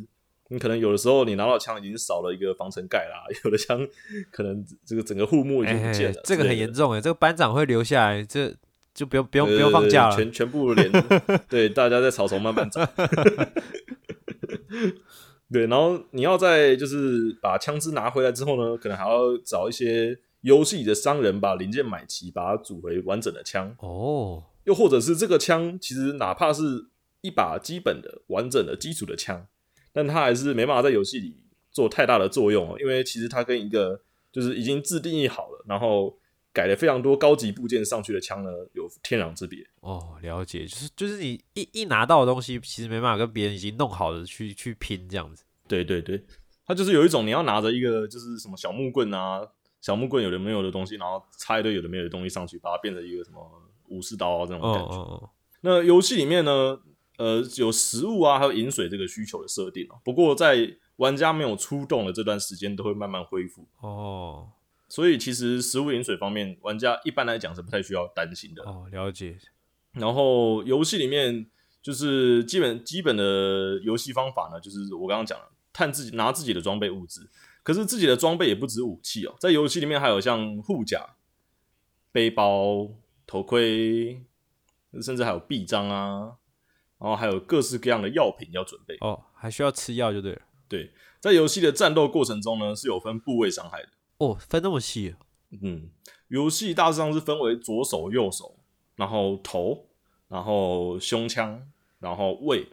[0.48, 3.86] 你可能有的时候你拿到枪已经少了一个防尘盖啦，有的枪
[4.32, 6.72] 可能这个整个护目已经不见了，哎这个很严。
[6.72, 8.54] 重哎，这个班长会留下来，这
[8.96, 10.16] 就不用不用不用放假了。
[10.16, 10.90] 全全部连
[11.48, 12.84] 对大家在草丛慢慢找。
[15.52, 23.72] 对，然后你要在就是把枪支拿回来之后呢，可能还要找一些游戏里的商人把零件买齐，把它组回完整的枪。
[23.78, 26.86] 哦，又或者是这个枪其实哪怕是
[27.20, 29.46] 一把基本的、完整的、基础的枪，
[29.92, 31.36] 但它还是没办法在游戏里
[31.70, 34.00] 做太大的作用哦，因为其实它跟一个
[34.32, 36.18] 就是已经自定义好了，然后
[36.56, 39.62] 改了非常多高级部件上去的枪呢，有天壤之别。
[39.80, 45.44] 哦，了解，就是就是你一一拿到的东西，其实没办法跟别人已经弄好的去去拼这样子。
[45.68, 46.24] 对对对，
[46.64, 49.46] 它就是有一种你要拿着一个就是什么小木棍啊，
[49.82, 53.46] 小木棍有的没有的东西，然后插一堆有的没有的东西上去，把它变成一个什么
[53.88, 54.94] 武士刀啊这种哦感觉。
[54.94, 56.80] 哦哦，那游戏里面呢，
[57.18, 60.00] 呃，有食物啊，还有饮水这个需求的设定啊。
[60.02, 63.68] 不过在玩家没有出动的这段时间，都会慢慢恢复。
[63.80, 64.48] 哦
[64.88, 68.62] 所以其实食物饮水方面，玩家一般来讲是不太需要担心的。
[68.62, 69.36] 哦，了解。
[69.92, 71.46] 然后游戏里面
[71.82, 77.28] 就是基本基本的游戏方法呢，就是我刚刚讲了，探自己拿自己的装备物资。
[77.62, 81.16] 可是自己的装备也不止武器哦，在游戏里面还有像护甲、
[82.12, 82.88] 背包、
[83.26, 84.24] 头盔，
[85.02, 86.36] 甚至还有臂章啊，
[87.00, 88.96] 然后还有各式各样的药品要准备。
[89.00, 90.42] 哦，还需要吃药就对了。
[90.68, 93.88] 对，在游戏的战斗过程中呢，是有分部位伤害的。
[94.18, 95.18] 哦，分那么细啊，
[95.62, 95.90] 嗯，
[96.28, 98.56] 游戏大致上是分为左手、右手，
[98.94, 99.86] 然后头，
[100.28, 101.62] 然后胸腔，
[101.98, 102.66] 然后胃，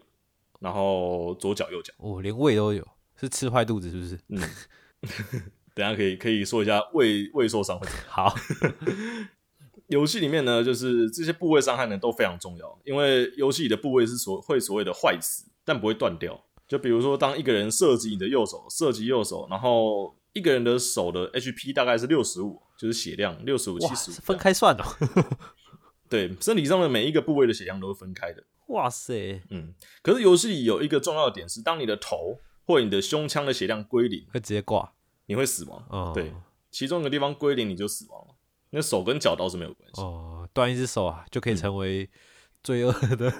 [0.60, 1.93] 然后左脚、右脚。
[1.97, 4.19] 哦，连胃都有，是吃坏肚子是不是？
[4.29, 4.39] 嗯，
[5.75, 8.08] 等下可以可以说一下胃胃受伤会怎么样。
[8.10, 8.36] 好，
[9.88, 16.41] 游戏里面呢，就是这些部位伤害呢都非常重要，因为游戏里的部位是所会所谓的坏死，但不会断掉。
[16.65, 24.83] 就比如说，当一个人射击你的右手，射击右手，然后一个人的手的 HP 大概是六十五，就是血量六十五、哇，七十五是，分开算哦。
[26.09, 28.43] 对，身体上的每一个部位的血量都是分开的。
[28.67, 34.93] 哇塞，嗯，可是游戏里有一个重要的点是，当你的头或你的胸腔的血量归零，会直接挂。
[35.25, 35.85] 你会死亡。
[35.89, 36.33] 哦，对，
[36.69, 38.35] 其中一个地方归零你就死亡了。
[38.71, 40.01] 那手跟脚倒是没有关系。
[40.01, 42.09] 哦，断一只手啊，就可以成为
[42.63, 43.31] 罪恶的。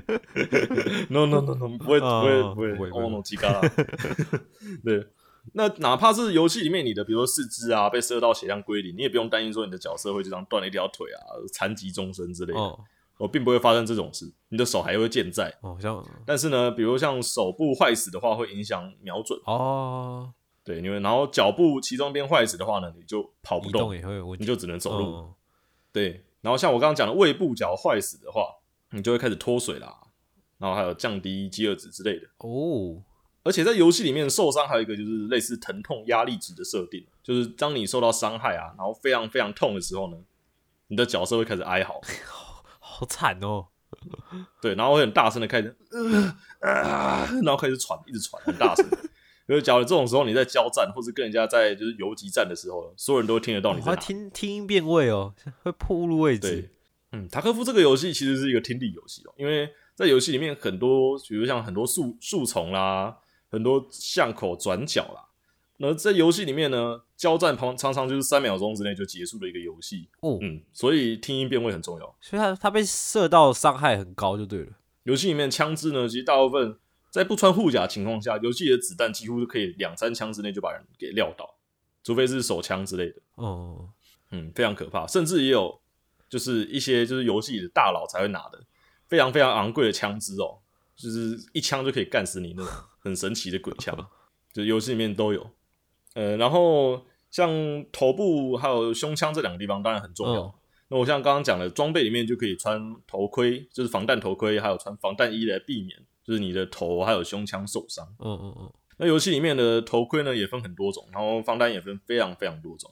[1.10, 3.60] no no no no，不会不哦会不会，哦 no 鸡嘎啦。
[4.84, 5.06] 对，
[5.54, 11.20] 那哪怕是游戏里面你的，比如说四肢啊被射到血量归零，你也不用担心说你的角色会就这样断了一条腿啊，
[11.52, 12.58] 残疾终身之类的。
[12.60, 12.78] 哦
[13.18, 15.50] 哦，并不会发生这种事，你的手还会健在。
[15.62, 19.40] 哦，像但是呢，比如像手部坏死的话，会影响瞄准。
[19.46, 20.30] 哦，
[20.62, 25.04] 对，因为然后脚部其中一边坏死的话呢，你就跑不动移动，也会有，你就只能走路。
[25.06, 25.34] 哦
[25.90, 28.42] 对，然后像我刚刚讲的胃部脚坏死的话，
[28.90, 29.96] 你就会开始脱水啦，
[30.58, 32.26] 然后还有降低饥饿值之类的。
[32.36, 33.00] 哦，
[33.46, 40.16] 而且在游戏里面受伤还有一个就是类似疼痛压力值的设定，就是当你受到伤害啊，然后非常非常痛的时候呢，
[40.88, 42.00] 你的角色会开始哀嚎，
[42.80, 43.68] 好惨哦。
[44.60, 48.84] 对，然后会很大声的开始呃啊，然后开始喘，一直喘，很大声。
[49.48, 53.96] 就是假如这种时候你在交战，或是跟人家在就是游击战的时候，所有人都会听得到你我。
[53.96, 55.32] 听听音辨位哦，
[55.62, 56.70] 会暴露位对置。，
[57.12, 63.16] 嗯，塔科夫这个游戏其实是一个听力游戏哦，因为在游戏里面很多，比如像很多树树丛啦，
[63.56, 65.28] 很多巷口转角啦，
[65.78, 72.16] 那在游戏里面呢，交战旁常常就是三秒钟之内就结束的一个游戏，哦，嗯，所以听音辨位很重要。
[72.20, 74.72] 所以他他被射到伤害很高就对了。
[75.04, 76.78] 游戏里面枪支呢，其实大部分
[77.10, 81.56] 在不穿护甲的情况下，游戏里的子弹几乎是可以两三枪之内就把人给撂倒，
[82.04, 83.16] 除非是手枪之类的。
[83.36, 83.88] 哦，
[84.32, 85.80] 嗯，非常可怕，甚至也有
[86.28, 88.62] 就是一些就是游戏里的大佬才会拿的
[89.08, 90.58] 非常非常昂贵的枪支哦，
[90.96, 92.72] 就是一枪就可以干死你那种
[93.06, 93.96] 很神奇的鬼枪，
[94.52, 95.48] 就是游戏里面都有。
[96.14, 97.50] 呃，然后像
[97.92, 100.42] 头部还有胸腔这两个地方当然很重要。
[100.42, 100.52] 嗯
[100.88, 108.06] 那我像刚刚讲的，装备里面就可以穿头盔，就是防弹头盔，还有穿防弹衣来避免就是你的头还有胸腔受伤。
[108.20, 112.88] 嗯嗯嗯，那游戏里面的头盔呢也分很多种，然后防弹也分非常非常多种，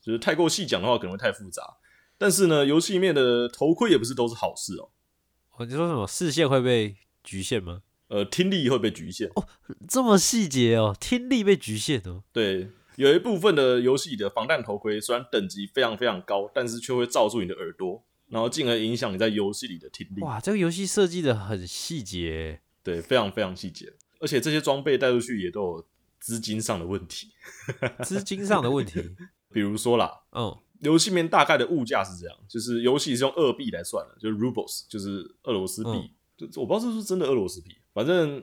[0.00, 1.62] 就是太过细讲的话可能会太复杂。
[2.16, 4.88] 但是呢，游戏里面的头盔也不是都是好事哦，
[5.58, 7.82] 哦，你说什么视线会被局限吗？
[8.08, 9.46] 呃，听力会被局限哦。
[9.86, 12.24] 这么细节哦，听力被局限哦。
[12.32, 20.22] 对，有一部分的游戏的防弹头盔虽然等级非常非常高，但是却会罩住你的耳朵，然后进而影响你在游戏里的听力。
[20.22, 22.62] 哇，这个游戏设计的很细节。
[22.82, 25.86] 对，非常非常细节，而且这些装备带出去也都有
[26.18, 27.28] 资金上的问题，
[28.02, 29.02] 资金上的问题。
[29.52, 35.90] 比如说啦，嗯，游戏里面大概的物价是这样，就是游戏是用二币来算的，就是 rubles，就是俄罗斯币。
[35.90, 38.40] 嗯就我不知道是不是真的俄罗斯币，反正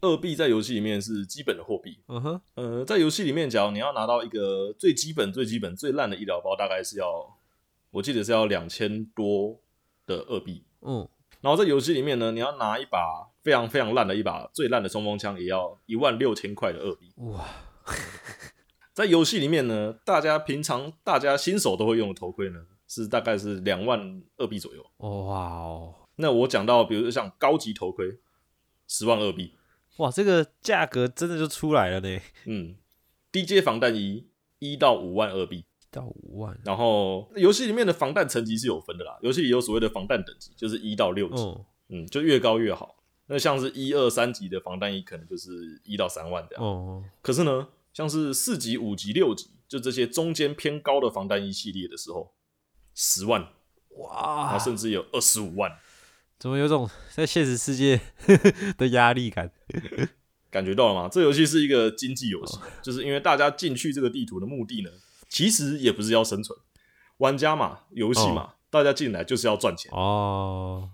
[0.00, 1.98] 二币在游戏里面是基本的货币。
[2.06, 7.36] 嗯哼，呃，在游戏里面，假如你要拿到一个最基本、最基本、最烂的医疗包，大概是要，
[7.90, 9.58] 我记得是要两千多
[10.06, 10.62] 的二币。
[10.82, 11.08] 嗯，
[11.40, 17.12] 然后在游戏里面呢，你要拿一把非常非常烂的一把最烂的冲锋枪，也要一万六千块的二币。
[17.16, 17.44] 哇，
[18.92, 24.86] 在游戏里面呢，大家平常大家新手都会用的头盔呢，是大概是两万二币左右。
[24.98, 28.06] 哇哦，那我讲到，比如说像高级头盔，
[28.94, 29.54] 十万二币，
[29.96, 32.76] 哇，这个价格真的就出来了呢，嗯，
[33.32, 34.28] 低阶防弹衣
[34.58, 42.96] 一到五万二币，一到五万，然后游戏里面的防弹层级是有分的啦，游戏里有所谓的防弹等级，就是一到六级，嗯嗯，就越高越好。
[43.28, 46.62] 那像是一二三级的防弹衣，可能就是一到三万这样。
[46.62, 52.34] 哦，可是呢，像是四级、五级、六级，就这些中间偏高的防弹衣系列的时候，
[52.94, 55.70] 十万，然哇后，甚至有二十五万，
[56.42, 58.00] 怎么有种在现实世界
[58.76, 59.48] 的压力感？
[60.50, 61.08] 感觉到了吗？
[61.08, 64.90] 这游戏是一个经济游戏，就是因为大家进去这个地图的目的呢，
[65.28, 66.58] 其实也不是要生存，
[67.18, 69.88] 玩家嘛，游戏嘛，大家进来就是要赚钱。
[69.92, 70.90] 哦，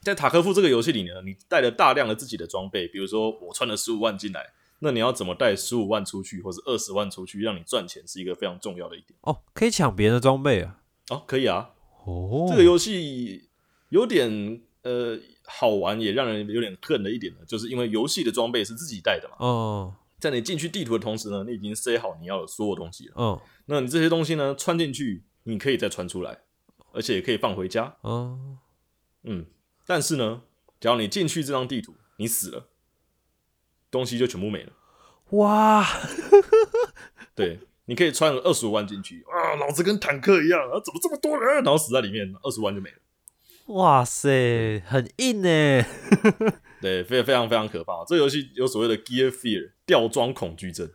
[0.00, 9.10] 在塔科夫这个游戏里呢，你带了大量的自己的装备，比如说我穿了十五万进来，那你要怎么带十五万出去，或者二十万出去，让你赚钱，是一个非常重要的一点。
[9.20, 10.78] 哦，可以抢别人的装备啊！
[11.10, 11.72] 哦，可以啊，
[12.06, 13.50] 哦，这个游戏
[13.90, 23.14] 有点呃好玩，也让人有点恨的一点呢，就是因为游戏的装备是自己带的嘛，哦，在你进去地图的同时呢，你已经塞好你要的所有东西了。
[23.16, 26.38] 嗯那你这些东西呢，穿进去，你可以再穿出来，
[26.92, 27.96] 而且也可以放回家。
[28.02, 28.58] 哦，
[29.24, 29.44] 嗯，
[29.84, 30.42] 但是呢，
[30.78, 32.68] 只要你进去这张地图，你死了，
[33.90, 34.72] 东西就全部没了。
[35.30, 35.84] 哇，
[37.34, 41.56] 对，你可以穿二十五万进去啊，老子跟坦克一样啊，怎么这么多人？
[41.56, 42.96] 然后死在里面，二十万就没了。
[43.66, 45.82] 哇塞，很硬呢！
[46.80, 48.04] 对，非非常非常可怕。
[48.06, 50.88] 这个游戏有所谓的 Gear Fear 吊装恐惧症。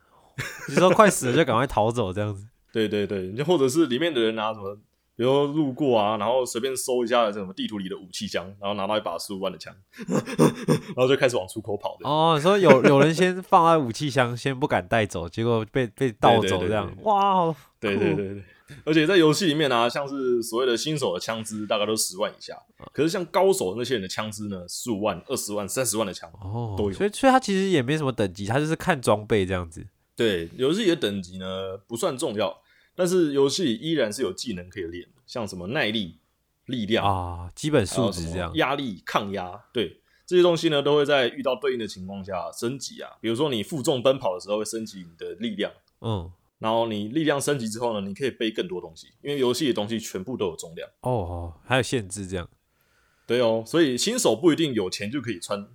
[0.70, 2.48] 你说快死了就赶快逃走这样子。
[2.72, 4.74] 对 对对，就或者是里面的人拿什么，
[5.18, 9.76] 比如说路过啊，然后随便搜一下什么地图里的武器箱，然后拿到一把十五万的枪，
[10.08, 12.08] 然后就开始往出口跑的。
[12.08, 17.04] 哦，你说有有人先放在武器箱，先不敢带走，结果被被盗走这样对。
[17.04, 18.44] 哇，对对对，
[18.84, 22.56] 而且在游戏里面啊，像是所谓的新手的枪支，大概都十万以下。
[22.92, 29.86] 可是像高手那些人的枪支呢，十五万、二十万、三十万的枪哦，都有所以所以他其实也没什么等级，他就是看装备这样子。
[30.16, 32.62] 对，游戏里的等级呢不算重要，
[32.96, 36.20] 但是游戏依然是有技能可以练的，像什么耐力、
[36.66, 38.54] 力量啊，基本素质这样。
[38.56, 43.10] 压力、抗压，对这些东西呢，都会在遇到对应的情况下升级啊。
[43.20, 46.32] 比如说你负重奔跑的时候会升级你的力量，嗯，
[46.62, 50.88] 然后你力量升级之后呢，你可以背更多东西，因为游戏的东西全部都有重量。
[51.02, 52.48] 哦哦，还有限制这样。
[53.26, 55.68] 对哦，所以新手不一定有钱就可以穿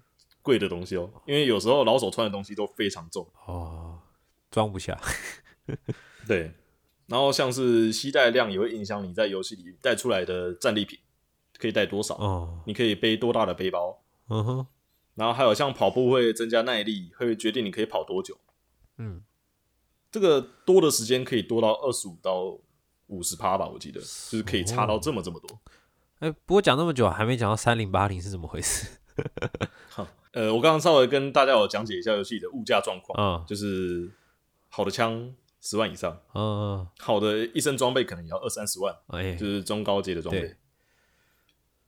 [0.43, 3.27] 贵的东西哦，因为有时候老手穿的东西都非常重。
[3.47, 3.99] 哦，
[4.49, 4.97] 装不下。
[6.29, 6.53] 对，
[7.07, 10.97] 然后像是携带量也会影响你在游戏里带出来的战利品
[11.59, 14.67] 可以带多少，哦，你可以背多大的背包，嗯哼，
[15.17, 18.39] 然后还有像跑步会增加耐力，会决定你可以跑多久。
[18.99, 19.23] 嗯，
[20.17, 22.59] 这个多的时间可以多到二十五到
[23.09, 25.61] 五十趴吧，我记得就是可以差到这么这么多。
[26.21, 28.89] 哎、不过讲那么久，还没讲到三零八零是怎么回事。
[30.33, 34.11] 呃，我刚刚稍微跟大家有讲解一下游戏的物价状况，嗯就是
[34.71, 40.57] 好的枪十万以上，嗯，好的一身装备可能也要二三十万，哎、就是中高阶的装备对。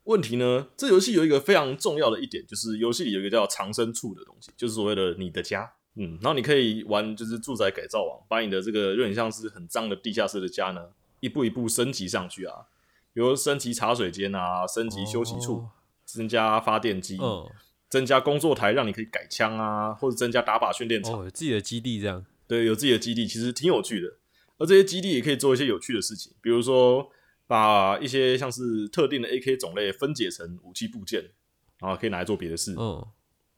[0.05, 5.72] 问题呢，这游戏有一个非常重要的一点，就是游戏里有一个叫藏身处的东西，就是所谓的你的家。
[5.95, 12.55] 嗯，然后你可以玩就是住宅改造网，把你的这个有点像是很脏的地下室的家呢，一步一步升级上去啊，
[13.12, 15.70] 比如升级茶水间啊，升级休息处，哦
[16.05, 17.47] 增加发电机，嗯，
[17.91, 21.20] 增加工作台，让你可以改枪啊，或者增加打靶训练场。
[21.20, 22.24] 哦，有自己的基地这样。
[22.47, 24.16] 对，有自己的基地，其实挺有趣的。
[24.57, 27.11] 而这些基地也可以做一些有趣的事情，比如说
[27.47, 31.22] 把一些像是特定的 AK 种类分解成武器部件，
[31.78, 33.07] 然后可以拿来做别的事，嗯，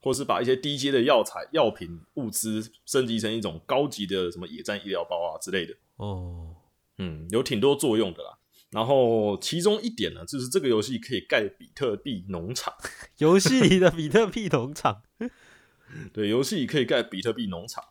[0.01, 5.75] 或是把一些低阶的药材、药品、物资升级成一种高级的什么野战医疗包啊之类的。
[5.97, 6.57] 哦，
[6.99, 8.39] 嗯，有挺多作用的啦。
[8.71, 12.73] 然后其中一点呢，就是这个游戏可以盖比特币农场。
[13.19, 15.03] 游戏里的比特币农场。
[16.15, 17.83] 对，游戏可以盖比特币农场。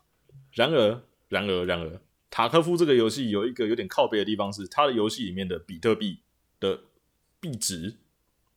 [0.52, 2.00] 然而，然而，然而，
[2.30, 6.20] 塔科夫这个游戏有一个有点靠背的地方是，它的游戏里面的比特币
[6.58, 6.80] 的
[7.38, 7.98] 币值，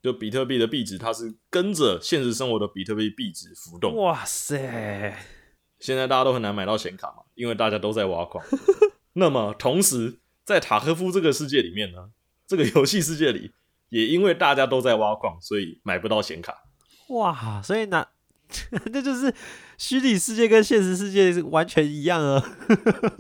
[0.04, 3.96] 就比特币的币值，它是跟着现实生活的比特币币值浮动。
[3.96, 5.18] 哇塞，
[5.80, 8.44] 现在大家都很难买到显卡嘛，因为大家都在挖矿。
[9.16, 12.10] 那么，同时在塔科夫这个世界里面呢，
[12.46, 13.54] 这个游戏世界里，
[13.88, 16.54] 也因为大家都在挖矿，所以买不到显卡。
[17.08, 18.06] 哇，所以那
[18.92, 19.34] 这就是
[19.78, 22.44] 虚拟世界跟现实世界是完全一样啊。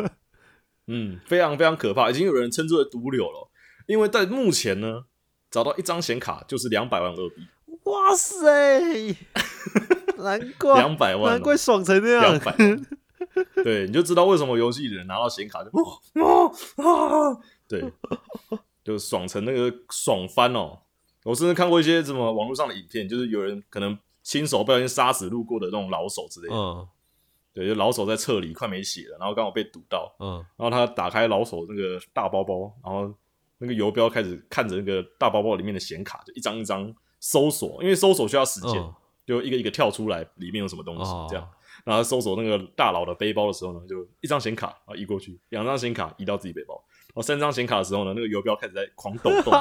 [0.87, 3.49] 嗯，非常非常可怕，已经有人称之为毒瘤了。
[3.87, 5.05] 因为在目前呢，
[5.53, 7.47] 找到一张显卡就是两百万二币，
[7.83, 9.15] 哇塞，
[10.17, 12.23] 难怪 两百万哦，难怪爽成那样。
[12.23, 12.85] 两百万，
[13.63, 15.83] 对，你就知道为什么游戏里人拿到显卡就哇
[16.23, 17.37] 啊啊，
[17.67, 17.83] 对，
[18.83, 20.79] 就爽成那个爽翻哦。
[21.23, 26.87] 我甚至看过一些什么网络上的影片，就是有人可能新手不小心杀死路过的那种老手之类的，嗯。
[27.53, 33.13] 对，就老手在侧里快没血了，然后刚好被堵到，嗯，然后他打开老手那个大包包，然后
[33.63, 38.93] 那个游标开始看着那个大包包里面的显卡，就一张一张搜索，因为搜索需要时间，嗯
[39.25, 41.49] 就一个一个跳出来里面有什么东西哦这样。
[41.85, 46.83] 然后搜索那个大佬的背包的时候呢，就一张显卡，啊移过去，两张显卡移到自己背包，
[47.13, 49.53] 然后三张显卡的时候呢，那个游标开始在狂抖动，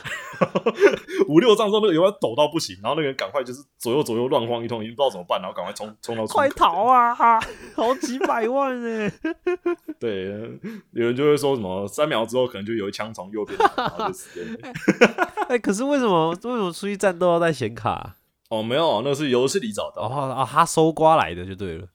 [1.28, 7.14] 五六张之后那个游标抖到不行，然后那个人赶快就是左右左右乱晃一通，已经不知道怎么办，然后赶快冲冲到快逃啊！
[7.76, 9.10] 好几百万呢。
[10.00, 10.24] 对，
[10.92, 14.74] 有人就会说什么三秒之后可能就有一枪从右边来，然后就死掉了。
[15.50, 18.16] 哎，可是为什么为什么出去战斗要带显卡？
[18.48, 20.02] 哦，没有，那是游戏里找到。
[20.04, 21.86] 哦哦，他搜刮来的就对了。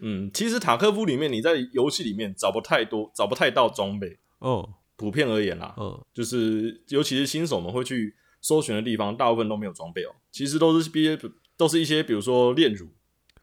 [0.00, 4.18] 嗯，其实塔科夫里面你在游戏里面找不太多，找不太到装备。
[4.38, 10.14] 哦，普遍而言啦，嗯就是尤其是新手们会去搜寻的地方，大部分都没有装备哦。
[10.30, 11.18] 其实都是一些
[11.56, 12.88] 都是一些，比如说炼乳，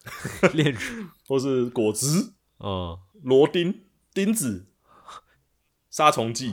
[0.54, 0.80] 炼乳。
[1.28, 3.82] 或是果汁、嗯，螺钉、
[4.14, 4.66] 钉子、
[5.90, 6.52] 杀虫剂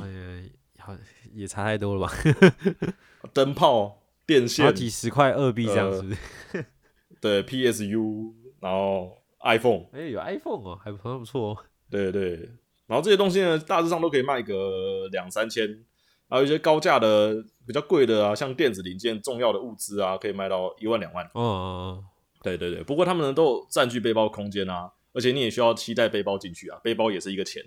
[0.78, 0.96] 好
[1.32, 2.12] 也差太多了吧？
[3.34, 6.66] 灯泡、电好线，几十块二币这样呃是不是？
[7.20, 11.64] 对 PSU，然后 iPhone，哎、有 iPhone 哦，还不错不错哦。
[11.90, 12.48] 对对，
[12.90, 15.78] 然后这些东西呢，大致上都可以卖个两三千，
[16.28, 17.32] 还有一些高价的、
[17.64, 21.24] 比较贵的啊，像电子零件、重要的物资啊，可以卖到一万两万。
[21.34, 22.04] 嗯嗯
[22.42, 27.62] 对对对，不过他们呢都有占据背包空间啊，而且你也需要期待背包进去啊，背包也是一个钱，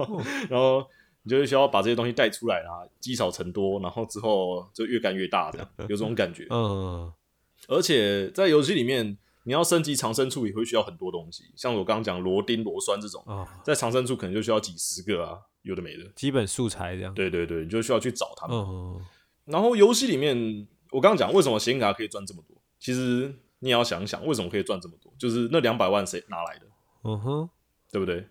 [0.50, 0.86] 然后
[1.22, 6.46] 你就是需要把这些东西带出来啊，积少成多，然后之后就越干越大，这样有这种感觉。
[6.52, 6.58] 嗯。
[6.58, 7.12] 嗯。
[7.68, 9.16] 而且在游戏里面，
[9.46, 16.04] 你要升级长生处也会需要很多东西，像我刚刚讲螺钉、螺栓这种，哦，在长生处可能就需要几十个啊，有的没的。
[16.16, 17.14] 基本素材这样。
[17.14, 18.56] 对对对，你就需要去找他们。
[18.58, 19.00] 嗯
[19.44, 26.66] 然后游戏里面，我刚刚讲为什么显卡可以赚这么多，其实你也要想想为什么可以赚这么多，就是那两百万谁拿来的，
[27.04, 27.48] 嗯哼，
[27.92, 28.26] 对不对？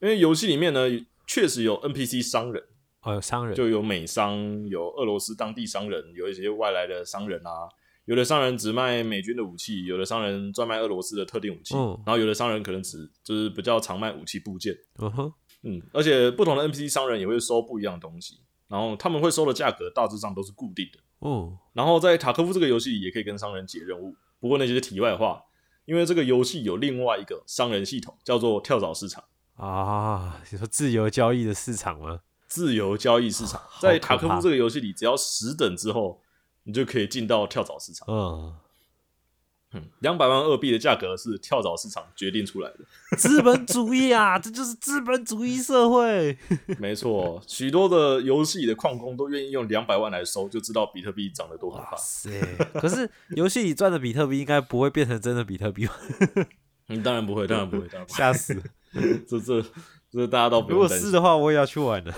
[0.00, 0.86] 因为游戏里面呢，
[1.26, 2.62] 确实有 NPC 商人，
[3.02, 7.68] 哦，有商人就有美商，有俄罗斯当地商人，有一些外来的商人啊。
[8.10, 14.74] 有的商人只卖美军的武器，有的商人专卖俄罗斯的特定武器，嗯然后有的商人可能只就是比较常卖武器部件。
[14.98, 15.32] 嗯哼，
[15.62, 20.98] 嗯，而且不同的 NPC 商人也会收不一样的东西，然后他们会收的价格大致上都是固定的。
[21.20, 25.40] 哦然后在塔科夫这个游戏里也可以跟商人解任务，不过那些是题外话，
[25.84, 29.22] 因为这个游戏有另外一个商人系统，叫做跳蚤市场，
[29.54, 32.22] 啊，你说自由交易的市场吗？
[32.48, 33.60] 自由交易市场。
[33.68, 36.20] 好在塔科夫这个游戏里，只要十等之后，
[36.64, 38.06] 你就可以进到跳蚤市场。
[38.08, 38.54] 嗯，
[39.72, 42.78] 嗯，两百万二币的价格是跳蚤市场决定出来的。
[43.16, 46.36] 资本主义啊，这就是资本主义社会。
[46.78, 51.96] 没错，许多的游戏里的矿工都愿意用两百万来收，就知道比特币涨得多可哇怕。
[51.96, 52.30] 塞！
[52.74, 55.94] 可是游戏里赚的比特币应该不会变成真的比特币吧？
[56.88, 58.18] 嗯，当然不会，当然不会，当然不会。
[58.18, 58.60] 吓死！
[59.28, 59.64] 这这
[60.10, 61.04] 这大家都不如用担心。
[61.04, 62.12] 果是的话，我也要去玩了。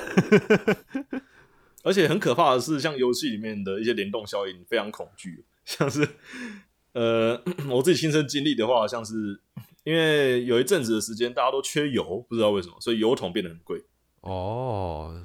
[1.82, 6.08] 而且很可怕的是，像游戏里面的一些联动效应非常恐惧， 像是
[6.92, 9.40] 呃， 我自己亲身经历的话，像是
[9.84, 13.82] 因为有一阵子的时间大家都缺油，不知道为什么，所以油桶变得很贵。
[14.20, 15.20] 哦，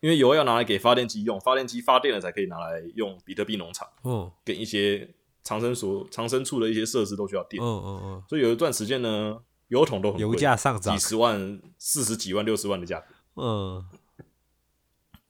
[0.00, 5.08] 因为油要拿来给发电机用，发电机发电了才可以拿来用比特币农场嗯跟一些
[5.42, 9.38] 长生所长生处的一些设施都需要电，嗯嗯所以有一段时间呢，
[9.68, 11.08] 油桶都嗯，油很贵，价上涨几。
[11.08, 13.06] 十万、四十几万、六十万的价格。
[13.36, 13.84] 嗯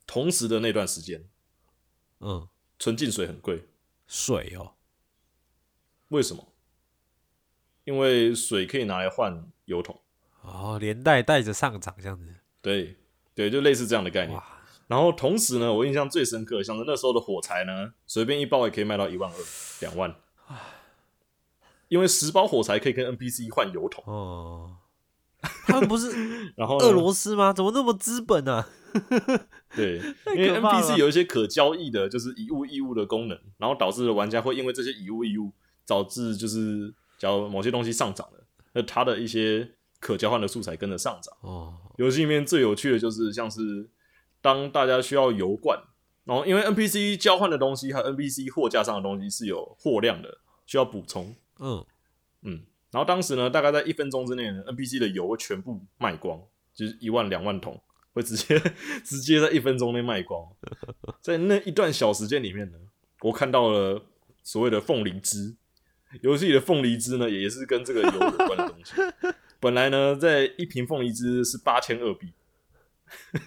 [0.07, 1.23] 同时的那段时间，
[2.21, 2.47] 嗯，
[2.79, 3.67] 纯净水很贵，
[4.07, 4.73] 水哦，
[6.07, 6.53] 为什么？
[7.83, 10.01] 因为水可以拿来换油桶，
[10.41, 12.33] 哦，连带带着上涨这样子。
[12.61, 12.97] 对
[13.35, 14.41] 对，就类似这样的概念。
[14.87, 19.37] 然后同时呢，我印象最深刻，像是那时候的火柴呢，随便一包也可以卖到一万二、
[19.81, 20.15] 两万，
[21.89, 24.03] 因为十包火柴可以跟 NPC 换油桶。
[24.05, 24.77] 哦，
[25.65, 26.11] 他们不是
[26.55, 27.51] 然后俄罗斯吗？
[27.53, 28.67] 怎么那么资本啊？
[29.75, 35.51] 对，太因为 NPC 有一些可交易的，就是以物易物的功能，然后导致了玩家会因为这些以物易物，
[35.85, 38.43] 导致就是假如某些东西上涨了，
[38.73, 39.69] 那它的一些
[39.99, 41.35] 可交换的素材跟着上涨。
[41.41, 43.89] 哦，游戏里面最有趣的就是像是
[44.41, 45.79] 当大家需要油罐，
[46.23, 51.35] 然后因为 NPC 交换的东西和 NPC 货架上的东西是有货量的，需要补充。
[51.59, 51.85] 嗯，
[52.43, 52.61] 嗯，
[52.91, 56.41] 然后当时呢，大概在一分钟之内呢，NPC 的油会全部卖光，
[56.73, 57.81] 就是一万两万桶，
[58.13, 58.57] 会直接
[59.03, 60.47] 直接在一分钟内卖光。
[61.21, 62.77] 在那一段小时间里面呢，
[63.21, 64.05] 我看到了
[64.41, 65.55] 所谓的凤梨汁。
[66.21, 68.93] 游戏里的凤梨汁呢，也是跟这个油有关的东西。
[69.59, 72.31] 本来呢，在一瓶凤梨汁是八千二币，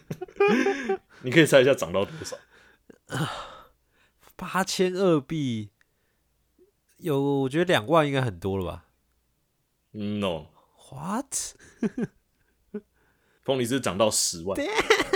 [1.24, 2.36] 你可以猜一下涨到多少？
[4.36, 5.70] 八千二币，
[6.98, 8.89] 有我觉得两万应该很多了吧嗯
[9.92, 11.34] ，no，？What？
[13.42, 14.58] 凤梨汁涨到十万，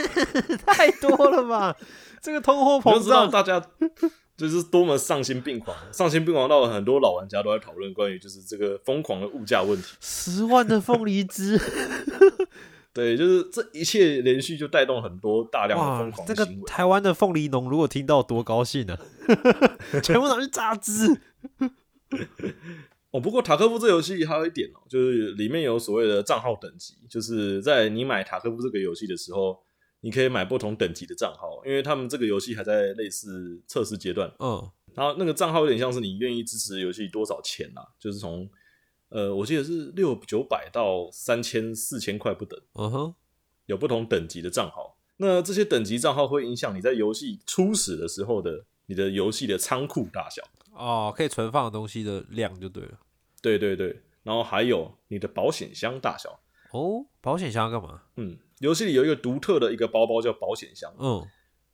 [0.67, 1.77] 太多了吧？
[2.23, 3.65] 这个通货膨胀，大家
[4.37, 9.95] 就是多么丧心病狂，丧心病狂到很多老玩家都在讨论关于就是这个疯狂的物价问题。
[10.01, 11.61] 十万的凤梨汁，
[12.93, 16.11] 对，就是这一切连续就带动很多大量的哇疯！
[16.11, 16.49] 狂这个。
[16.67, 18.99] 台湾的凤梨农如果听到多高兴啊！
[20.03, 21.21] 全部拿去榨汁。
[23.15, 29.57] 哦，不过塔科夫这游戏还有一点哦，就是里面有所谓的账号等级，就是在你买塔科夫这个游戏的时候，
[30.01, 34.29] 你可以买不同等级的账号，因为他们这个游戏还在类似测试阶段。
[34.41, 38.51] 嗯，然后那个账号有点像是你愿意支持游戏多少钱啊，就是从
[39.11, 43.15] 呃，我记得是六九百到三千、四千块不等，嗯哼，
[43.67, 44.99] 有不同等级的账号。
[45.19, 50.43] 那这些等级账号会影响你在游戏初始的时候的你的游戏的仓库大小。
[50.75, 52.99] 哦，可以存放的东西的量就对了。
[53.41, 56.41] 对对对，然后还有你的保险箱大小。
[56.73, 58.03] 哦，保险箱要干嘛？
[58.17, 61.25] 嗯，游戏里有一个独特的一个包包叫保险箱，嗯，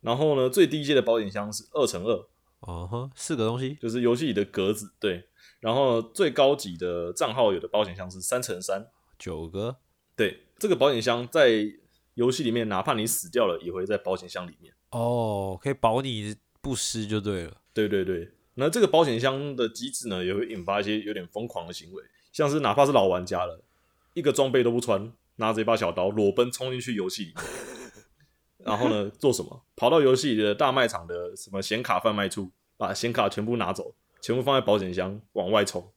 [0.01, 2.29] 然后呢，最低阶的保险箱是二乘二，
[2.61, 3.75] 哦哼，四个东西。
[3.77, 4.93] 就是游戏里的格子。
[5.01, 5.25] 对，
[5.61, 8.87] 然后最高级的账号有的保险箱是三乘三。
[9.19, 9.77] 九个
[10.17, 11.65] 对，这个保险箱在
[12.15, 14.75] 游戏里面，哪怕你死掉了，也会在保险箱里面。
[14.91, 17.57] 哦，可以保你不失就对了。
[17.73, 23.63] 对对对，那这个保险箱的机制呢，也会引发一些有点疯狂的行为，像是哪怕是老玩家了，
[24.15, 27.45] 一个装备都不穿，拿着一把小刀裸奔冲进去游戏里面，
[28.59, 29.63] 然后呢做什么？
[29.77, 35.91] 跑到游戏里的大卖场的什么显卡贩卖处，把显卡全部拿走，全部放在保险箱往外冲。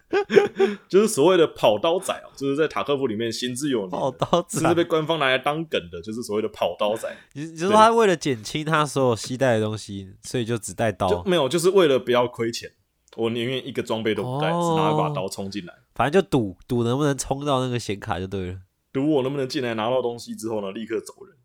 [0.88, 7.08] 就是所谓的跑刀仔哦，就是在塔科夫里面行之有跑，刀仔甚至被官方拿来当梗的，就是所谓的跑刀仔。
[7.34, 12.70] 你你说他为了减轻他所有携带的东西，所以就只带刀，就没有，就是为了不要亏钱，
[13.16, 18.58] 我宁愿一个装备都不带，哦只拿一把刀冲进来，反正就赌赌能不能冲到那个显卡就对了。
[18.92, 21.36] 赌我能不能进来拿到东西之后呢，立刻走人。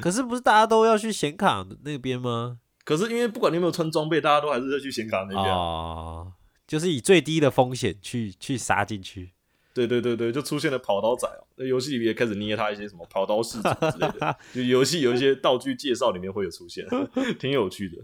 [0.00, 2.58] 可是不是大家都要去显卡那边吗？
[2.84, 5.54] 可是因为不管你有没有穿装备，大家都还是要去显卡那边啊。
[5.54, 6.32] 哦，
[6.66, 9.32] 就是以最低的风险去去杀进去。
[9.74, 16.86] 对对对对，就出现了跑刀仔哦，那游戏里面也开始捏他一些什么跑刀氏族之类的， 就游戏有一些道具介绍里面会有出现，
[17.40, 17.96] 挺有趣的。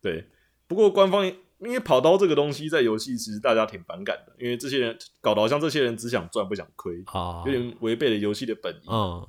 [0.00, 0.24] 对，
[0.66, 8.88] 不过官方因为跑刀这个东西在游戏其实大家挺反感的，因为这些人搞得好像这些人只想赚不想亏，啊有，点违背了游戏的本意。
[8.90, 9.28] 嗯，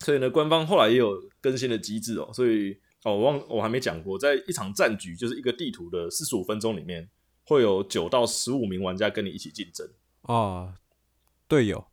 [0.00, 2.28] 所以呢，官方后来也有更新的机制哦。
[2.34, 2.72] 所以
[3.04, 7.08] 哦，我忘我还没讲过，在一场战局，就是一个地图的四十五分钟里面，
[7.48, 9.88] 会有九到十五名玩家跟你一起竞争，
[10.22, 10.74] 啊，
[11.48, 11.86] 队友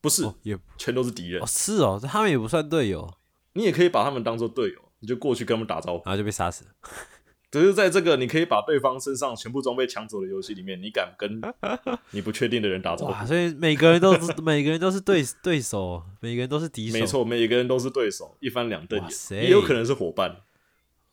[0.00, 1.46] 不是、哦也全都是敌人哦。
[1.46, 3.12] 是哦，他们也不算队友，
[3.54, 6.04] 你也可以把他们当做队友，你就过去跟他们打招呼。
[6.04, 6.70] 然后就被杀死了。
[7.50, 11.40] 只是在这个你可以把对方身上全部装备抢走的游戏里面，你敢跟
[12.12, 13.26] 你不确定的人打招，呼？
[13.26, 16.92] 所以每个人都是每个人都是对对手，每个人都是敌手。
[16.96, 20.36] 没，错，每个人都是对手，一翻两瞪眼，也有可能是伙伴。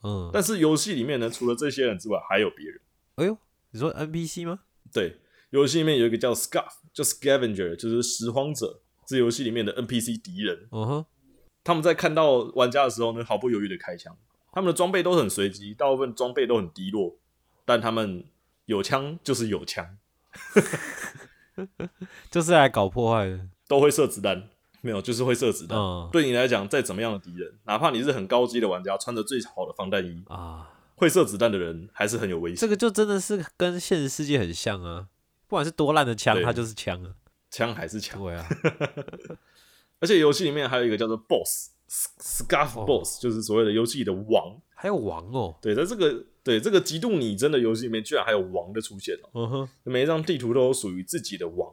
[0.03, 2.79] 嗯，但是游戏里面呢，除了这些人之外，还有别人。
[3.15, 3.35] 哎呦，
[3.71, 4.59] 你说 NPC 吗？
[4.93, 5.17] 对，
[5.49, 10.67] 游戏里面有一个叫 Scarf，叫 Scavenger，就是拾荒者，是游戏里面的 NPC 敌人。
[10.71, 11.05] 嗯哼，
[11.63, 14.15] 他们在看到玩家的时候呢，毫不犹豫的开枪。
[14.51, 17.19] 他们的装备都很随机，大部分装备都很低落，
[17.65, 18.23] 但他们
[18.65, 19.97] 有枪就是有枪，
[22.31, 23.47] 就是来搞破坏的。
[23.67, 24.49] 都会射子弹。
[24.81, 25.77] 没有，就是会射子弹。
[25.77, 32.57] 嗯对你来讲，再怎么样的敌人，哪怕你是很高级的玩家，穿着最好的防弹衣，啊，会射子弹的人还是很有危险。
[32.57, 35.07] 这个就真的是跟现实世界很像啊！
[35.47, 37.13] 不管是多烂的枪，它就是枪啊。
[37.51, 38.19] 枪还是枪。
[38.19, 38.45] 对啊，
[40.01, 44.59] 而且游戏里面还有一个叫做 Boss Scarf 哦 Boss，、就是所谓的游戏里的王。
[44.75, 45.55] 还有王哦。
[45.61, 49.29] 对，在这个对这个极度拟真的游戏里面，居然还有王的出现哦。
[49.33, 51.71] 嗯哼，每一张地图都有属于自己的王。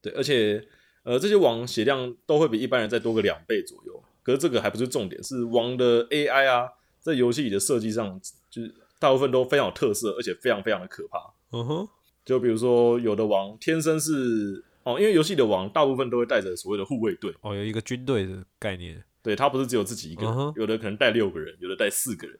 [0.00, 0.64] 对，而且
[1.02, 4.02] 呃，这些王血量都会比一般人再多个两倍左右。
[4.22, 6.68] 可是这个还不是重点，是王的 AI 啊，
[7.00, 8.20] 在游戏里的设计上，
[8.52, 11.18] 就是大部分都非常有特色，而且非常非常的可怕。
[11.52, 11.88] 嗯哼，
[12.22, 19.02] 就比如说，有的王天生是哦，因为游戏的王大部分都会带着所谓的护卫队，哦，有一个军队的概念。
[19.22, 22.38] 对他不是只有自己一个人有的可能带六个人，有的带四个人。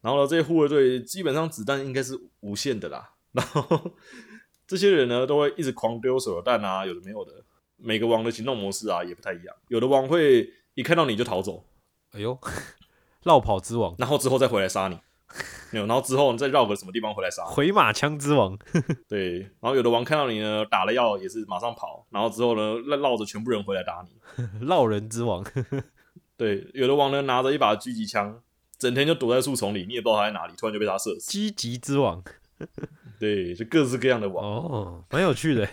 [0.00, 3.14] 然后呢，这些护卫队基本上子弹应该是无限的啦。
[3.32, 3.92] 然后
[4.66, 7.32] 这些人呢，都会一直狂丢手榴弹啊，有的没有的。
[7.78, 11.64] 每个王的行动模式啊也不太一样，有的王会一看到你就逃走，
[12.12, 12.38] 哎呦，
[13.24, 13.94] 绕跑之王。
[13.98, 14.98] 然后之后再回来杀你。
[15.72, 17.44] 没有，然后之后你再绕个什么地方回来杀。
[17.44, 18.58] 回马枪之王，
[19.08, 24.12] 对，然后有的王看到你呢，打了药也是马上跑，然后之后呢，绕绕着全部人回来打你。
[24.66, 25.44] 绕人之王，
[26.36, 28.40] 对，有的王呢拿着一把狙击枪，
[28.78, 31.30] 整天就躲在树丛里，你也不知道他在哪里，突然就被他射死。
[31.30, 32.22] 狙击之王。
[33.18, 34.44] 对，就各式各样的王。
[34.44, 35.68] 哦，蛮有趣的。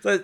[0.00, 0.20] 在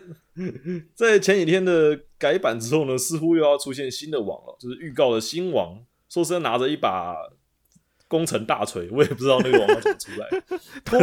[0.95, 7.17] 在前几天的改版之后呢，似乎又要出现新的王了，就是预告的新王，说是拿着一把
[8.09, 10.29] 攻城大锤，我也不知道那个王要怎么出来。
[10.85, 10.99] 托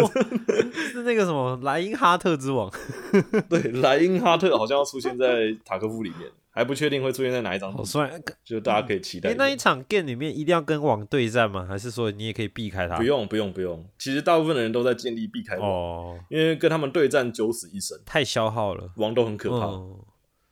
[0.92, 2.72] 是那个什么莱因哈特之王，
[3.48, 8.12] 对，莱因哈特好像要出现在塔科夫里面，还不确定会出现在哪一张，好帅。
[8.44, 9.36] 就大家可以期待哎。
[9.38, 11.66] 那一场 game 里面一定要跟王对战吗？
[11.70, 12.98] 还是说你也可以避开他？
[12.98, 19.68] 不用不用不用，其实大部分的人都在尽力避开王，哦，因为跟他们对战九死一生，太消耗了，王都很可怕。
[19.68, 20.00] 嗯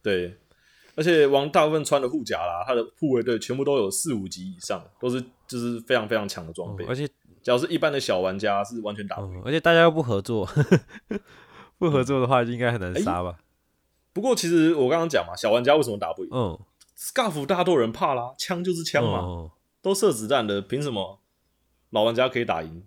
[0.04, 0.36] 对，
[0.96, 6.86] 而且王大部分穿的护甲啦，他的护卫队全部都有四五级以上，都是就是非常非常强的装备。
[6.86, 7.08] 嗯而且
[7.41, 9.39] 只要是一般的小玩家是完全打不赢。
[9.39, 10.48] 嗯，而且大家又不合作，
[11.78, 13.38] 不合作的话就应该很难杀吧？
[14.14, 16.58] 不过其实我刚刚讲嘛，小玩家为什么打不赢嗯
[16.98, 21.20] ，？Scarf 大多人怕啦，枪就是枪嘛，嗯都射子弹的，凭什么
[21.89, 22.86] 老玩家可以打赢，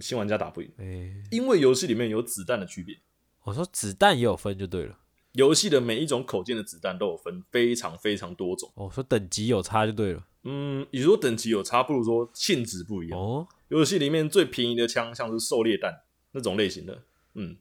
[0.00, 0.72] 新玩家打不赢？
[0.78, 2.96] 哎、因为游戏里面有子弹的区别，
[3.42, 4.96] 我说子弹也有分就对了。
[5.32, 8.70] 游戏的每一种口径的子弹都有分非常非常多种。
[8.74, 10.22] 哦、说等级有差就对了。
[10.44, 13.18] 嗯，与其说等级有差，不如说性质不一样。
[13.18, 16.02] 哦，游戏里面最便宜的枪像是狩猎弹
[16.32, 17.02] 那种类型的，
[17.34, 17.56] 嗯，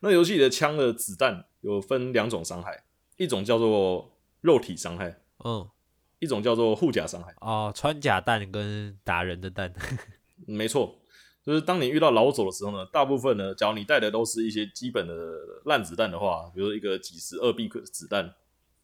[0.00, 2.84] 那游戏里的枪的子弹有分两种伤害，
[3.16, 4.12] 一种叫做
[4.42, 5.66] 肉体伤害，嗯，
[6.18, 7.34] 一种叫做护甲伤害。
[7.40, 9.72] 哦，穿甲弹跟打人的弹，
[10.46, 10.94] 没错，
[11.46, 15.14] 就是当你遇到老手的时候呢，大部分呢，假如你带的都是一些基本的
[15.64, 18.34] 烂子弹的话，比如说一个几十二 B 的子弹，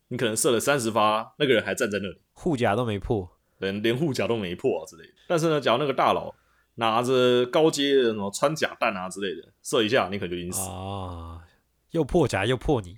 [0.06, 3.28] 你可能射了三十发，那个人还站在那里，护甲都没破。
[3.58, 5.12] 连连护甲都没破啊之类的。
[5.26, 6.32] 但是呢，假如那个大佬
[6.76, 10.74] 拿着高阶的什么穿甲弹啊之类的，射一下你可能就已经死了。
[10.74, 11.44] 啊，
[11.90, 12.96] 又破甲又破你。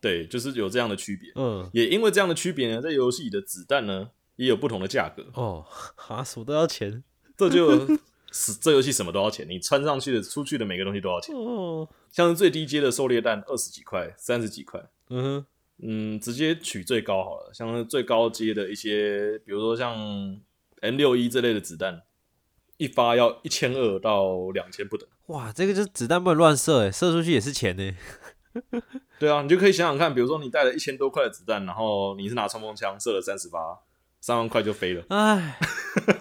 [0.00, 1.30] 对，就是有这样的区别。
[1.40, 5.64] 嗯，也因为这样的区别呢，在游戏里的子弹呢也有不同的价格，哦，
[5.96, 7.02] 哈，什么都要钱。
[7.36, 7.86] 这就
[8.36, 11.32] 是这游戏什么都要钱，你穿上去的、出去的每个东西都要钱。
[11.36, 15.46] 哦，像是最低阶的狩猎弹二十几块、三十几块，嗯哼，
[15.84, 17.52] 嗯，直接取最高好了。
[17.54, 19.96] 像是最高阶的一些，比如说像
[20.80, 22.02] M 六一这类的子弹，
[22.76, 25.08] 一发要一千二到两千不等。
[25.26, 27.96] 哇，这个就是子弹不能乱射，哎，射出去也是钱呢。
[29.20, 33.80] 对啊，你就可以想想看，比如说你带了一千多块的子弹，然后你是拿冲锋枪射了三十发，
[34.20, 35.04] 三万块就飞了。
[35.10, 35.56] 唉，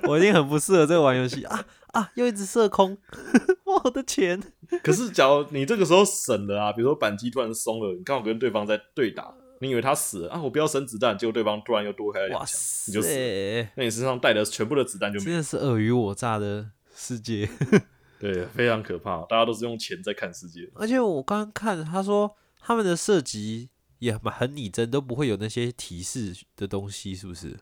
[0.03, 2.11] 我一定很不适合这个玩游戏啊啊！
[2.15, 2.97] 又一直射空，
[3.65, 4.41] 我的钱！
[4.83, 13.69] 可是，假如你这个时候省了啊，比如说扳机突然松了，你刚好跟对方在对打，你以为他死了啊，我不要省子弹，结果对方突然又多开了两哇枪，塞，你就死了。
[13.75, 17.47] 那你身上带的全部的子弹就没了，真的是尔虞我诈的世界。
[18.19, 19.21] 对，非常可怕。
[19.23, 20.69] 大家都是用钱在看世界。
[20.75, 23.69] 而且我刚刚看他说他们的射击
[23.99, 27.59] 也蛮很拟真，都不会有那些提示的东西，是不是？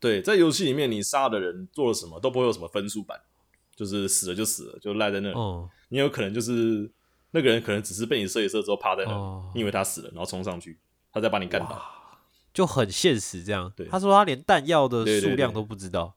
[0.00, 3.20] 对，在游戏里面，你杀的人做了什么都不会有什么分数板，
[3.74, 5.34] 就是死了就死了，就赖在那里。
[5.34, 6.90] 哦你有可能就是
[7.32, 10.78] 那个人可能只是被你射一射之后趴在那里，哦你以为他死了，然后冲上去，
[11.12, 11.82] 他再把你干倒。
[12.54, 13.86] 就很现实这样对。
[13.86, 16.14] 他说他连弹药的数量都不知道。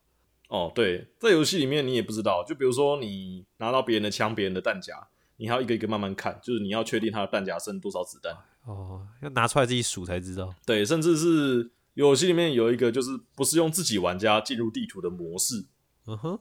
[0.47, 8.33] 哦，对，在游戏里面你也不知道，就比如说你拿到别人的枪、别人的弹夹，你还要一个一个慢慢看，就是你要确定他的弹夹剩多少子弹。
[8.65, 10.53] 哦，要拿出来自己数才知道。
[10.65, 15.65] 对，甚至是游戏里面有一个就是不是用自己玩家进入地图的模式，
[16.05, 16.39] 嗯哼，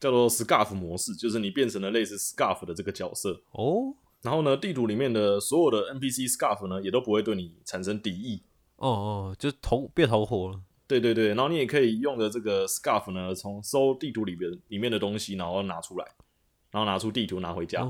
[0.00, 3.40] 叫做 Scarf 模式，就是你变成了类似 Scarf 的这个角色。
[3.52, 8.42] 哦然后呢，地图里面的所有的 NPC Scarf 呢，也都不会对你产生敌意。
[8.76, 10.60] 哦哦，就同变同伙了。
[10.88, 16.04] 对对对，然后你也可以用的这个 Scarf 呢，从搜地图里边里面的东西，然后拿出来，
[16.72, 17.84] 然后拿出地图拿回家。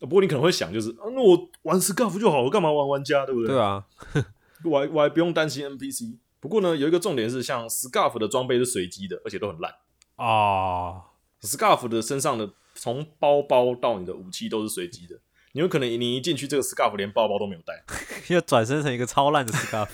[0.00, 3.48] 不过你可能会想，就是、啊、那我玩 Scarf 就好，我干嘛玩玩家，对不对？
[3.48, 3.84] 对啊，
[4.64, 6.16] 我还我还不用担心 NPC。
[6.40, 9.72] 不过呢，有一个重点是，像 Scarf 的装备是随机的，而且都很烂。
[10.16, 11.02] 哦，
[11.42, 15.16] Scarf 的身上的从包包到你的武器都是随机的，
[15.52, 17.82] 你有可能你一进去这个 Scarf 连包包都没有带，
[18.34, 19.88] 要转身成一个超烂的 scarf。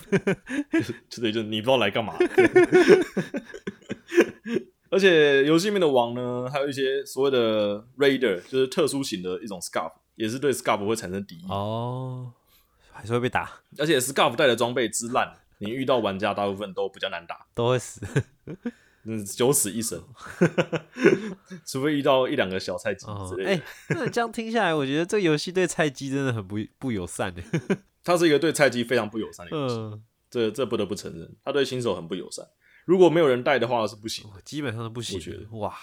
[1.09, 2.15] 所以就你不知道来干嘛。
[4.89, 11.47] 而且游戏里面的王呢，还有一些所谓的 Raider，就是特殊型的一种 Scarf，也是对 Scarf 会产生敌意。
[11.49, 12.33] 哦，
[12.93, 18.01] 还是会被打，而且 Scarf 带的装备之烂，你遇到玩家大部分都比较难打，都会死。
[19.07, 20.03] 嗯，九死一生，
[21.65, 23.51] 除非遇到一两个小菜鸡哦之，类的。
[23.51, 27.43] 哎、那这样听下来，我觉得这个游戏对菜鸡真的很不不友善的。
[28.03, 32.47] 它是一个对菜鸡非常不友善的游戏，嗯，这这不得不承认，它对新手很不友善。
[32.85, 34.41] 如果没有人带的话是不行的。
[34.43, 35.45] 基本上是不行我觉得。
[35.59, 35.75] 哇，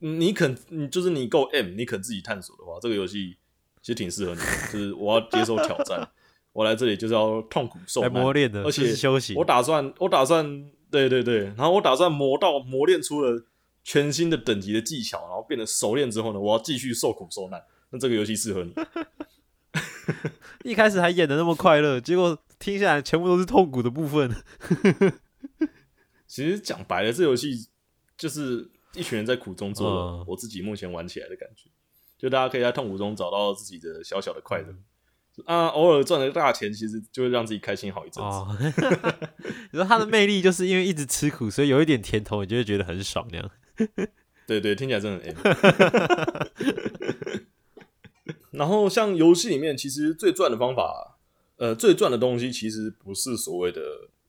[0.00, 3.36] 你肯，你就是你够 M，你肯自己探索的话，这个游戏
[3.80, 4.46] 其实挺适合你的。
[4.72, 6.08] 就是我要接受挑战，
[6.52, 9.44] 我来这里就是要痛苦受磨练的，而且休息我。
[9.44, 10.44] 打算，我打算，
[10.90, 13.44] 对对对，然后我打算磨到磨练出了
[13.84, 17.62] 全新的等级的技巧，然后变得熟练之后呢，我要继续受苦受难。
[17.90, 18.72] 那这个游戏适合你。
[20.64, 24.34] 一开始还演的那么快乐，结果听下来全部都是痛苦的部分。
[26.26, 27.68] 其实讲白了，这游戏
[28.16, 30.00] 就是一群人在苦中作乐。
[30.00, 31.70] 嗯我自己目前玩起来的感觉，
[32.16, 34.74] 就大家可以在痛苦中找到自己的小小的快乐。
[35.46, 38.28] 啊，偶尔赚了大钱，其实就会让自己开心好一阵子。
[38.28, 38.56] 哦，
[39.72, 43.50] 你说他的魅力就是因为一直吃苦，所以有一点甜头，你就会觉得很爽那样。
[44.46, 45.38] 对对，听起来真的很 M。
[48.50, 51.18] 然后像游戏里面，其实最赚的方法，
[51.56, 53.80] 呃，最赚的东西其实不是所谓的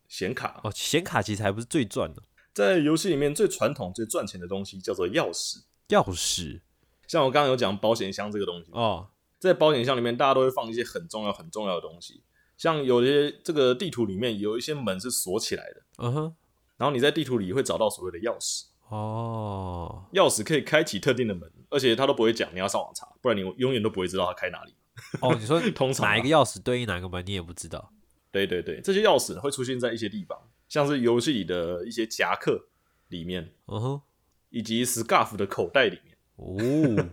[0.07, 2.21] 显卡，哦，显卡其实还不是最赚的，
[2.53, 5.63] 在游戏里面最传统、最赚钱的东西叫做钥匙。
[5.87, 6.59] 钥匙
[7.07, 9.07] 像我刚刚有讲保险箱这个东西，哦，
[9.39, 12.21] 在保险箱里面，大家都会放一些很重要、很重要的东西，
[12.57, 16.35] 像有些这个地图里面有一些门是锁起来的，嗯哼，
[16.77, 24.73] 然后你在地图里会找到所谓的钥匙，哦，钥匙可以开启特定的门，而且它都不会讲，你要上网查，不然你永远都不会知道它开哪里。
[25.21, 27.93] 哦，你说通常啊哪一个钥匙对应哪个门，你也不知道。
[28.31, 30.37] 对对对，这些钥匙会出现在一些地方，
[30.67, 32.67] 像是游戏里的一些夹克
[33.07, 34.01] 里面，嗯哼，
[34.49, 37.09] 以及 scarf 的口袋里面，哦，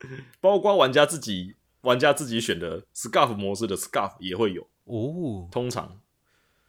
[0.40, 6.00] 包括玩家自己玩家自己选的 scarf 模式的 scarf 也会有，哦，通常。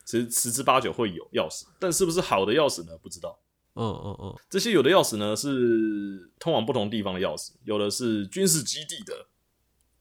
[0.10, 2.98] 十十之八九会有钥匙，但是不是好的钥匙呢？
[3.00, 3.38] 不知道。
[3.74, 9.28] 嗯嗯嗯，这些有的钥匙呢是通往不同地方的钥匙，有的是军事基地的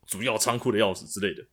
[0.07, 1.45] 主要仓库的钥匙之类的，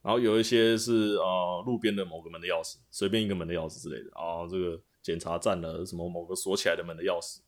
[0.00, 4.10] 然后有一些是呃路边的某个门的钥匙，随便一个门的钥匙之类的。
[4.18, 7.40] 啊，这个检查站的什么某个锁起来的门的钥匙，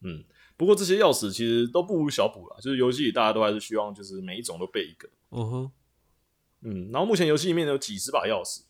[0.00, 0.24] 嗯，
[0.56, 5.72] 不过这些钥匙其实都不无小补了，就是游戏里大家都还是希望就是每一种都备一个，嗯哼，
[6.60, 8.62] 嗯，然后目前游戏里面有几十把钥匙，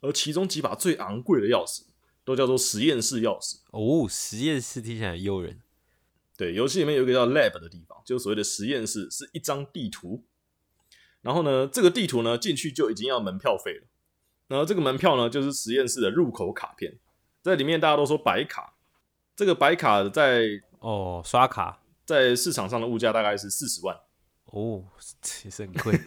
[0.00, 1.82] 而其中几把最昂贵的钥匙
[2.24, 3.58] 都叫做实验室钥匙。
[3.70, 5.60] 哦，实验室听起来很诱人。
[6.36, 10.24] 对，游戏里面有一个叫 lab 的地方，就是所谓的实验室，是一张地图。
[11.20, 13.86] 然后呢，这个地图呢进去就已经要门票费了。
[14.48, 16.98] 然后这个门票呢，就是实验室的入口卡片，
[17.42, 18.74] 在里面大家都说白卡。
[19.34, 23.96] 这个白卡在哦，刷卡在市场上的物价大概是四十万。
[24.46, 24.84] 哦，
[25.44, 25.98] 也是很贵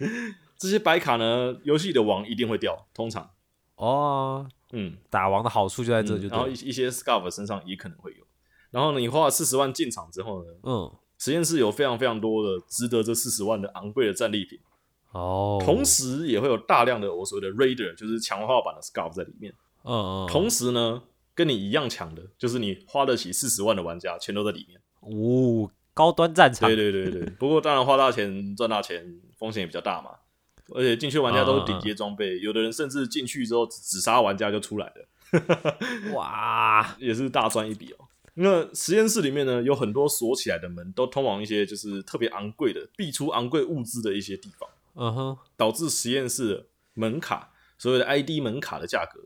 [0.56, 3.30] 这些白卡呢，游戏的王一定会掉，通常，
[3.74, 4.48] 哦。
[4.72, 6.46] 嗯，打王的好处就在这就嗯然后。
[6.48, 8.24] 一一些 scarf 身上也可能会有。
[8.70, 14.60] 然后呢，你花了四十万进场之后呢，嗯，实验室有非常非常多的值得这四十万的昂贵的战利品。
[15.10, 19.52] 哦，同，时也会有大量的我所谓的 Raider，就是强化版的 Scarf 在里面。
[19.82, 21.02] 嗯嗯，同时呢，
[21.40, 24.78] 跟你一样强的，就是你花得起四十万的玩家，全都在里面。
[25.00, 29.02] 哦，高端战场对，对对对， 不过当然花大钱赚大钱，
[29.38, 30.10] 风险也比较大嘛。
[30.74, 38.04] 而且进去玩家都是顶级装备，有的人甚至进去之后只只杀玩家就出来了， 哇，也是大赚一笔哦。
[38.34, 44.68] 那实验室里面呢，有很多锁起来的门，都通往一些就是特别昂贵的、必出昂贵物资的一些地方。
[44.94, 49.20] 嗯哼，导致实验室的门卡，所谓的 ID 门卡的价格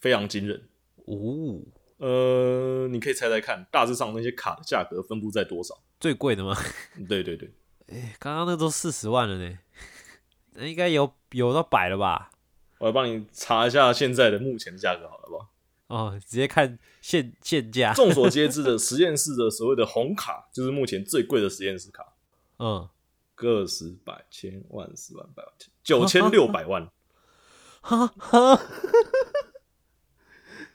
[0.00, 0.62] 非常惊人。
[1.08, 1.60] 哦，
[1.98, 5.78] 呃，你可以猜猜看，大致上那些卡的价格分布在多少？
[5.98, 6.54] 最贵的吗？
[7.08, 7.50] 对对对，
[7.88, 9.58] 哎刚刚那都四十万了呢，
[10.52, 12.30] 那应该有有到百了吧？
[12.78, 15.48] 我来帮你查一下现在的目前的价格，好了好不好？
[15.88, 17.94] 哦，直接看现现价。
[17.94, 22.04] 众所皆知的实验室的所谓的红卡，就是目前最贵的实验室卡，
[22.60, 22.88] 嗯，
[23.34, 25.52] 个十百千万十万百万
[25.82, 26.86] 九千六百万，
[27.80, 28.60] 哈哈，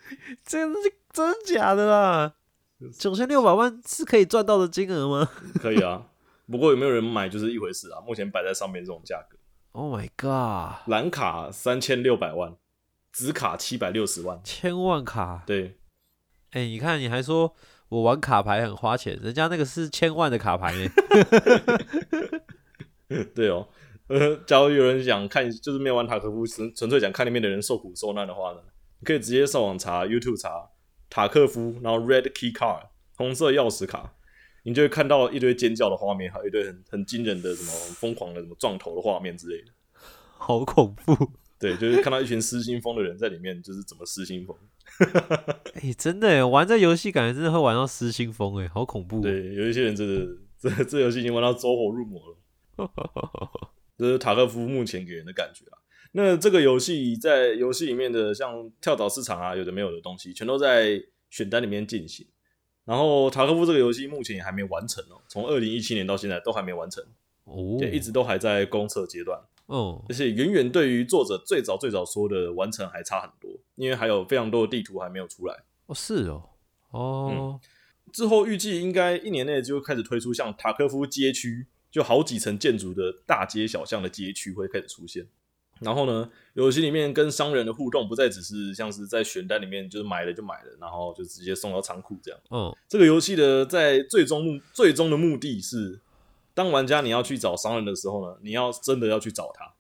[0.45, 0.73] 这是
[1.11, 2.33] 真的假的啦？
[2.97, 5.29] 九千六百万是可以赚到的金额吗
[5.61, 6.07] 可以啊。
[6.45, 8.01] 不过有没有人买就是一回事啊。
[8.01, 9.37] 目前摆在上面这种价格
[9.71, 10.87] ，？Oh my god！
[10.89, 12.55] 蓝卡三千六百万，
[13.11, 14.41] 紫卡七百六十万。
[14.43, 15.77] 千万卡，对，
[16.51, 17.55] 哎、你看你还说
[17.87, 20.89] 我玩卡牌很花钱，人家那个是千万的卡牌呢。
[23.33, 23.69] 对哦，
[24.07, 28.59] 呃，假如有人想看，就是没有玩塔科夫，纯纯粹想看里面的人受苦受难的话呢，
[29.03, 30.69] 你可以直接上网查 YouTube 查
[31.09, 32.87] 塔克夫，然后 Red Key Card
[33.17, 34.13] 红色钥匙卡，
[34.63, 39.73] 你就会看到一堆尖叫的画面，还有一堆很很惊人的什么疯狂的什么撞头的画面之类的。
[40.37, 41.33] 好恐怖！
[41.59, 44.55] 对，就是看到一群失心疯的人在里面，就是怎么失心疯。
[45.83, 49.21] 哎、真的，玩这游戏感觉真的会玩到失心疯哎，好恐怖、哦。
[49.21, 50.25] 对，有一些人真的
[50.57, 52.89] 这 这游戏已经玩到走火入魔了。
[53.97, 55.83] 这是塔克夫目前给人的感觉啊。
[56.15, 62.25] 那这个游戏在游戏里面的像跳蚤市场啊，有的没有的东西，全都在选单里面进行。
[62.85, 67.03] 然后塔科夫这个游戏目前也还没完成哦，从二零一七年到现在都还没完成，
[67.45, 75.63] 哦，也一直都还在公测阶段，哦而且远远对于作者最早最早说的完成还差很多，因为还有非常多的地图还没有出来。
[75.87, 76.49] 哦是哦
[76.91, 77.59] 哦
[78.11, 85.25] 之后预计应该一年内就会开始推出像塔科夫街区，就好几层建筑的大街小巷的街区会开始出现。
[85.79, 92.39] 然后呢，游戏里面跟商人的互动不再只是像是在选单里面就是买了就买了，然后就直接送到仓库这样。
[92.51, 95.99] 嗯这个游戏的在最终目最终的目的是，
[96.53, 99.73] 当玩家你要去找商人的时候呢，你要真的要去找他，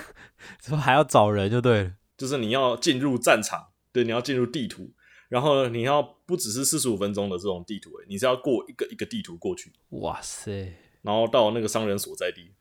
[0.60, 1.92] 这还要找人就对了。
[2.16, 4.90] 就是你要进入战场，对，你要进入地图，
[5.28, 10.72] 然后呢，你要不只是四十五分钟的这种地图、欸，你是要过一个一个地图过去，哇塞，
[11.02, 12.52] 然后到那个商人所在地，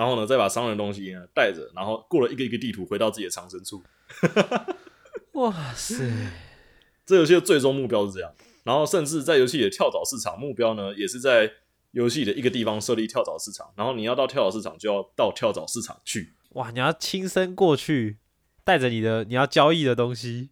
[0.00, 3.82] 然后呢再把商人的东西呢带着，然后过了一个一个地图回到自己的藏身处。
[5.36, 6.10] 哇塞，
[7.04, 8.32] 这游戏的最终目标是这样，
[8.64, 11.52] 然后甚至在游戏里的跳蚤市场目标呢，也是在
[11.90, 18.16] 游戏里的一个地方设立跳蚤市场，然后你要到跳蚤市场就要到跳蚤市场去，哇，你要亲身过去，
[18.64, 20.48] 带着你的你要交易的东西，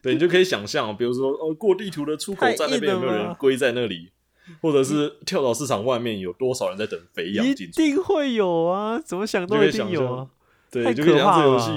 [0.00, 4.12] 对你就可以想象，比如说呃过地图的出口站那边有没有人归在那里，
[4.60, 10.28] 或者是跳蚤市场外面有多少人在等肥羊一进去，定会有啊，怎么想都一定有啊。
[10.70, 11.70] 对，你就可以想这游戏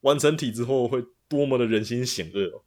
[0.00, 2.62] 完成体之后会多么的人心险恶哦。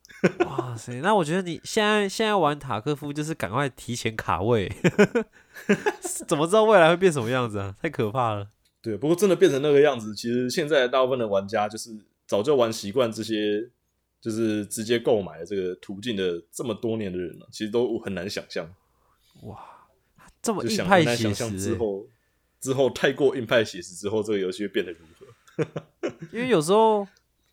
[0.46, 4.72] 哇塞，那我觉得你现在现在玩塔科夫就是赶快提前卡位，
[6.28, 7.76] 怎么知道未来会变什么样子啊？
[7.82, 8.48] 太可怕了。
[8.82, 11.90] 对，不过真的变成那个样子，其实现在大部分的玩家就是
[12.28, 13.70] 早就玩习惯这些，
[14.22, 18.66] 就是直接购买的这个途径的这么多年的人了，其实都很难想象，
[19.42, 19.88] 哇，
[20.42, 22.08] 这么硬派写实欸、之后，
[22.60, 25.66] 之后太过硬派写实之后，这个游戏会变得如何？
[26.32, 27.08] 因为有时候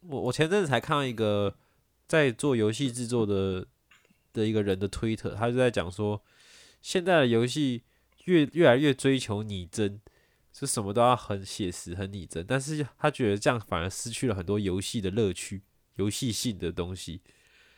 [0.09, 1.55] 我我前阵子才看到一个
[2.07, 3.67] 在做游戏制作的
[4.33, 6.23] 的一个人的推特，他就在讲说，
[6.81, 7.83] 现在的游戏
[8.25, 10.01] 越越来越追求拟真，
[10.53, 15.63] 就什么都要很写实、很拟真，但是他觉得这样反而失去了很多游戏的乐趣、
[15.97, 17.21] 游戏性的东西。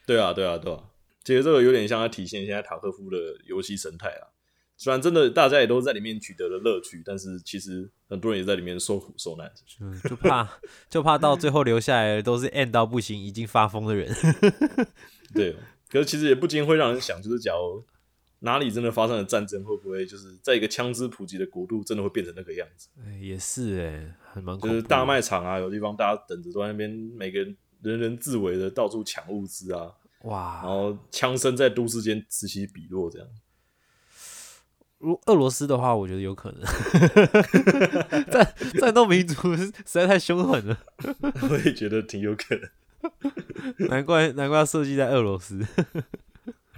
[0.06, 0.84] 对啊，对啊，对啊，
[1.24, 3.16] 其实这个有点像它体现现在塔科夫的
[3.46, 4.28] 游戏生态啊。
[4.76, 9.48] 虽然真的大家也都在里面取得了乐趣，但是其实很多人也在里面受苦受难。
[9.80, 10.48] 嗯，就怕
[10.90, 14.12] 就怕到最后留下来的都是 end 到不行、已经发疯的人。
[15.32, 15.54] 对，
[15.88, 17.84] 可是其实也不禁会让人想，就是假如
[18.40, 22.88] 哪里真的发生了战争，会不会就是在一个枪支普及的国度，真的会变成那个样子？
[23.06, 29.92] 哎也是哎、很蛮就是大卖场啊，有地方大家等着都在那边，每个人人人自危的到处抢物资啊，
[30.24, 33.28] 然，后枪声在都市间此起彼落，这样。
[34.98, 36.62] 如俄罗斯的话，我觉得有可能。
[38.30, 40.78] 战战斗民族实在太凶狠了，
[41.50, 43.88] 我也觉得挺有可能。
[43.88, 45.60] 难怪难怪要设计在俄罗斯。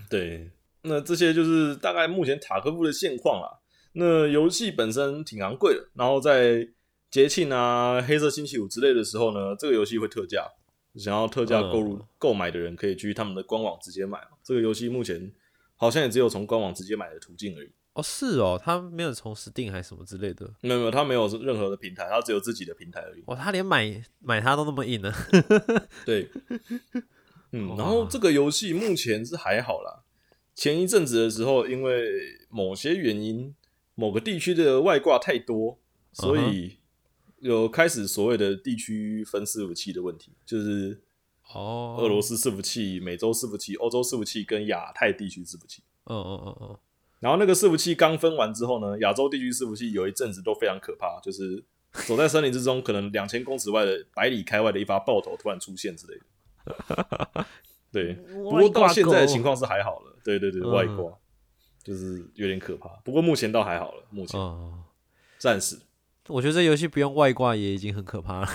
[0.08, 3.58] 对，那这些就是大概目前塔科夫的现况啦。
[3.92, 6.66] 那游戏本身挺昂贵的，然后在
[7.10, 10.50] 节庆啊、黑色星期五之类的时候呢，这个游戏会特价。
[10.96, 14.20] 想要特价购入、购买的人可以去他们的官网直接买。
[14.42, 15.32] 这个游戏目前
[15.76, 17.70] 好像也只有从官网直接买的途径而已。
[17.94, 20.52] 哦，是哦，他没有从 Steam 还是什么之类的。
[20.62, 23.22] 没有没有，他没有任何的平台，他只有自己的平台而已。
[23.26, 25.12] 哇，他连买买它都那么硬呢。
[26.04, 26.28] 对，
[27.52, 30.02] 嗯，然后这个游戏目前是还好啦。
[30.56, 32.08] 前一阵子的时候，因为
[32.48, 33.54] 某些原因，
[33.94, 35.78] 某个地区的外挂太多，
[36.12, 36.78] 所以
[37.44, 40.98] 有开始所谓的地区分伺服器的问题，就是
[41.52, 45.82] 哦，俄罗斯伺服器、美洲伺服器、欧洲伺服器跟亚太地区伺服器。
[46.04, 46.78] 嗯嗯嗯嗯，
[47.20, 51.62] 然后那个伺服器刚分完之后呢，亚洲地区伺服器有一阵子都非常可怕，就是
[52.06, 57.46] 走在森林之中，可能两千公尺外的百里开外的一发爆头突然出现之类的。
[57.92, 60.16] 对，不过到现在的情况是还好了。
[60.24, 61.12] 对对对，嗯外挂
[61.82, 64.82] 就是有点可怕，不过目前倒还好了，目前哦，
[65.36, 65.78] 暂时。
[66.28, 68.48] 我觉得这游戏不用外挂也已经很可怕了。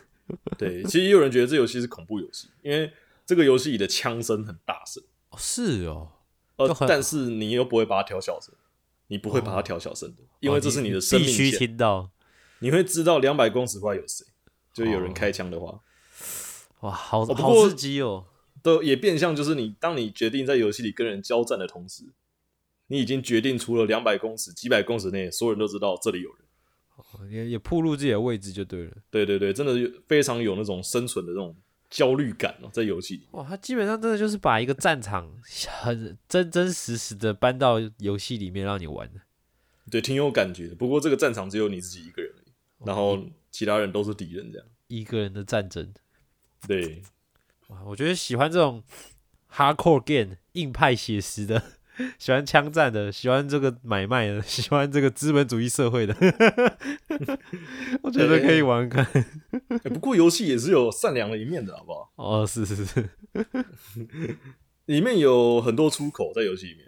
[0.58, 2.92] 对，其实也有人觉得这游戏是恐怖游戏，因为
[3.24, 6.10] 这个游戏里的枪声很大声，哦，是哦，
[6.86, 8.54] 但是你又不会把它调小声，
[9.06, 11.58] 你不会把它调小声的，因为这是你的生必须线。
[11.58, 12.10] 听到。
[12.60, 14.26] 你会知道两百公尺外有谁，
[14.74, 15.80] 就有人哦开枪的话，
[16.80, 18.26] 哇，好不过好刺激哦。
[18.60, 22.02] 都也变相就是你，当你决定在游戏里跟人交战的同时，
[22.88, 26.47] 你已经决定除了两百公尺、几百公尺内，所有人都知道这里有人。
[27.30, 28.96] 也也暴露自己的位置就对了。
[29.10, 31.54] 对对对，真的有非常有那种生存的那种
[31.90, 33.26] 焦虑感哦，在游戏里。
[33.32, 35.30] 哇，他基本上真的就是把一个战场
[35.80, 39.20] 很真真实实的搬到游戏里面让你玩的。
[39.90, 40.74] 对，挺有感觉的。
[40.74, 43.18] 不过这个战场只有你自己一个人而已，然后
[43.50, 44.66] 其他人都是敌人，这样。
[44.88, 45.92] 一个人的战争。
[46.66, 47.02] 对，
[47.68, 48.82] 哇，我觉得喜欢这种
[49.50, 51.62] hardcore game 硬派写实的
[52.18, 56.14] 喜欢枪战的，喜欢这个买卖的， 喜欢这个资本主义社会的，
[58.02, 59.04] 我觉得可以玩玩看。
[59.04, 62.12] 欸不过游戏也是有善良的一面的，好不好？
[62.16, 63.08] 哦，是是是，
[64.86, 66.84] 里面有很多出口在游戏里面。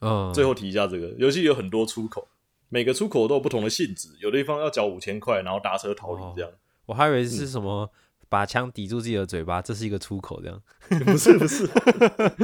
[0.00, 2.28] 嗯，最后提一下这个游戏有很多出口，
[2.68, 6.50] 每个出口都有不同的性质，有的地方要缴五千块，然后搭车逃离这样。
[6.86, 7.90] 我还以为是什么
[8.30, 10.62] 把枪抵住自己的嘴巴，这是一个出口，这样。
[11.04, 11.68] 不 是不是，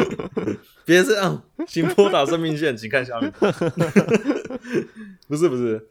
[0.84, 3.32] 别这样，请拨打生命线，请看下面。
[5.28, 5.88] 不是不是，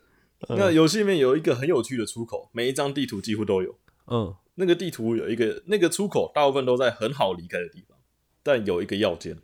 [0.50, 3.78] 那游戏里面有一个很有趣的出口，每一张地图几乎都有。
[4.08, 7.98] 嗯，那个地图有一个那个出口，大部分都在很好离开的地方，
[8.43, 9.38] 但有一个要件，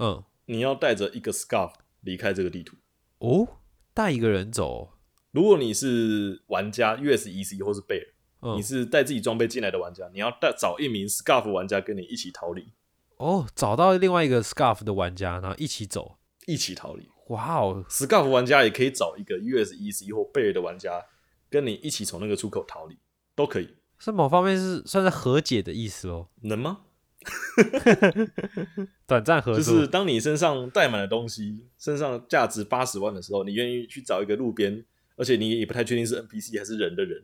[0.00, 2.76] 嗯，你要带着一个 scarf 离开这个地图。
[3.18, 3.46] 哦，
[3.94, 4.94] 带一个人走，
[5.30, 8.06] 如果你是玩家 USEC 或是贝尔，
[8.42, 12.72] 嗯，你是带自己装备进来的玩家，你要带找一名 scarf 玩家跟你一起逃离，
[13.16, 16.18] 哦，找到另外一个 scarf 的玩家，然后一起走。
[16.46, 17.08] 一起逃离。
[17.28, 21.00] 哇哦，scarf 玩家也可以找一个 USEC 或贝尔的玩家
[21.48, 22.98] 跟你一起从那个出口逃离，
[23.36, 23.76] 都可以。
[24.00, 26.80] 是某方面是算是和解的意思哦，能吗？
[29.06, 29.62] 短暂合就。
[29.62, 34.84] 是当你身上带满了东西，身上价值八十万的时候，你愿意去找一个路边，
[35.16, 37.22] 而且你也不太确定是 NPC 还是人的人，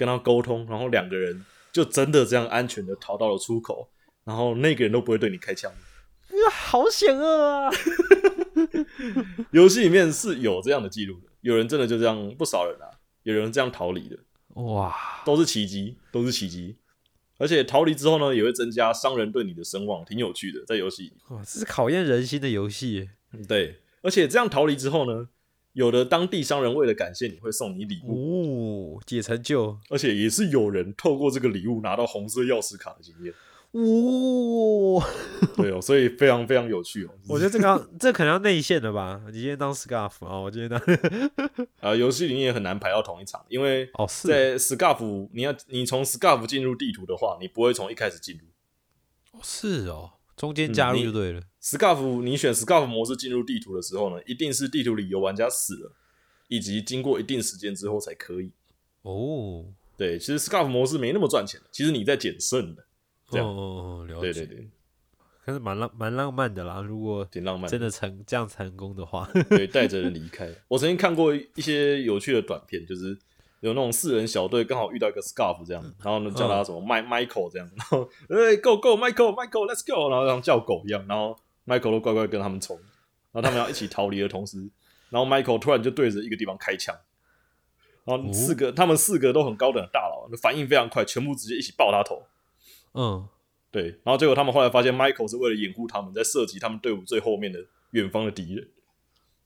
[0.00, 3.86] 跟他沟通，然后两个人就真的这样安全的逃到了出口，
[4.24, 5.70] 然后那个人都不会对你开枪。
[6.50, 7.70] 好险恶啊！
[9.52, 12.88] 游戏里面是有这样的记录的，有人真的就这样，不少人啊，
[13.24, 14.16] 有人这样逃离的，
[14.54, 14.96] 哇，
[15.26, 16.78] 都是奇迹，都是奇迹。
[17.36, 21.12] 而且逃离之后呢，也会增加商人对你的声望，挺有趣的，在游戏里。
[21.28, 23.10] 哇，这是考验人心的游戏
[23.46, 25.28] 对，而且这样逃离之后呢，
[25.72, 33.32] 有的当地商人为了感谢你会送你礼物，哦，解成就，而且也是有人透过这个礼物拿到红色钥匙卡的经验。
[33.72, 35.00] 哦，
[35.54, 37.10] 对哦，所以非常非常有趣哦。
[37.28, 39.20] 我觉得这个要 这可能要内线的吧？
[39.26, 40.80] 你今天当 scarf 啊，我今天当
[41.78, 48.44] 啊，游戏里面也很难排到同一场，因为哦是在 Scarf 你要你从 Scarf 进入地图的话，你不会从一开始进入。
[49.30, 51.42] 哦是哦，中间加入就对了。
[51.60, 55.92] Scarf 你选 Scarf 模式进入地图的时候呢，一定是地图里有玩家死了，
[56.48, 58.50] 以及经过一定时间之后才可以。
[59.02, 59.66] 哦，
[59.98, 62.86] 对，其实 Scarf 模式没那么赚钱，其实你在捡胜的。
[63.30, 64.32] 这样哦哦哦，了解。
[64.32, 64.68] 对对对，
[65.42, 66.80] 还是蛮浪蛮浪漫的啦。
[66.80, 67.70] 如果挺浪漫。
[67.70, 70.48] 真的成这样成功的话，对，带着人离开。
[70.68, 73.14] 我曾经看过一些有趣的短片，就是
[73.60, 81.36] 有那种四人小队刚好遇到一个 Scarf 这样，然后呢叫他什么迈 Michael 这样，然后哎 Go Go Michael Michael Let's Go，然后像叫狗一样，然后
[81.66, 82.76] Michael 都乖乖跟他们冲，
[83.32, 84.70] 然后他们要一起逃离的同时，
[85.10, 86.96] 然后 Michael 突然就对着一个地方开枪，
[88.04, 92.22] 然后四个、他们四个都很高等的大佬，反应非常快，全部直接一起爆他头。
[92.94, 93.28] 嗯，
[93.70, 98.66] 对，然后结果他们后来发现 Michael 是为了掩护他们，在射击他们队伍最后面的远方的敌人。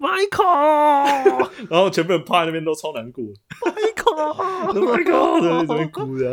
[0.05, 3.25] Michael，Michael， 然后全部人趴在那边都超难过
[3.65, 3.75] ，Oh
[5.67, 6.31] 边哭的，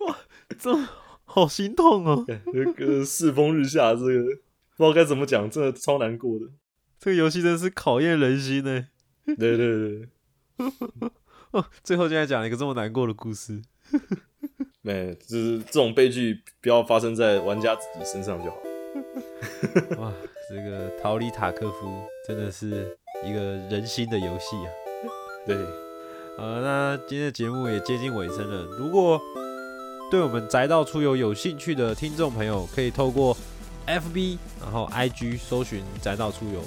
[0.00, 0.16] 哇
[0.58, 0.76] 这
[1.24, 2.24] 好心痛哦。
[2.52, 4.22] 这个世风日下，这个
[4.76, 6.46] 不知道该怎么讲，真的超难过的。
[6.98, 8.86] 这个游戏真是考验人心呢。
[9.24, 10.08] 对对对，
[11.52, 13.62] 哦，最后竟然讲了一个这么难过的故事。
[14.80, 18.56] 没，就是这种悲剧不要发生在玩家自己身上就好。
[19.98, 20.12] 哇，
[20.48, 21.88] 这个逃离塔科夫
[22.26, 24.68] 真的是一个人心的游戏啊。
[25.46, 25.56] 对，
[26.38, 28.62] 呃，那今天的节目也接近尾声了。
[28.78, 29.20] 如果
[30.10, 33.36] 对我们宅道出游有兴趣的听众朋友，可以透过
[33.86, 36.62] FB 然后 IG 搜寻宅道出游，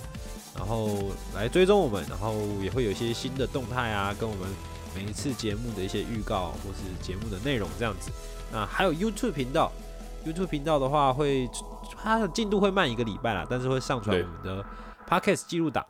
[0.58, 0.90] 然后
[1.36, 4.48] 来追踪我们，然后也会有一些新的动态啊，跟我们
[4.95, 8.10] 每一次节目的一些预告或是节目的内容这样子。
[8.52, 9.72] 那还有 YouTube 频道
[10.26, 11.50] ，YouTube 频道的话会
[12.02, 14.66] 它的进度会慢一个礼拜啦，但是会上传我们的
[15.08, 15.86] Podcast 记录档。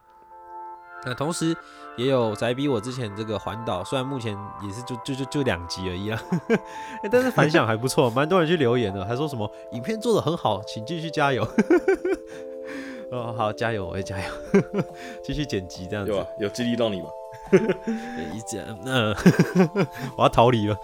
[1.07, 1.55] 那同时
[1.97, 6.19] 也有宅比我之前这个环岛，虽然目前也是就就就就两集而已啊，
[7.03, 11.47] 欸但是反响还不错，蛮多人去留言的，还说什么影片做的很好，请继续加油。
[13.11, 14.25] 哦，好，加油，我也加油，
[15.23, 16.17] 继续剪辑这样子有。
[16.17, 16.25] 啊？
[16.39, 17.07] 有激励到你吗？
[18.33, 19.15] 一讲，嗯、
[20.17, 20.75] 我要逃离了。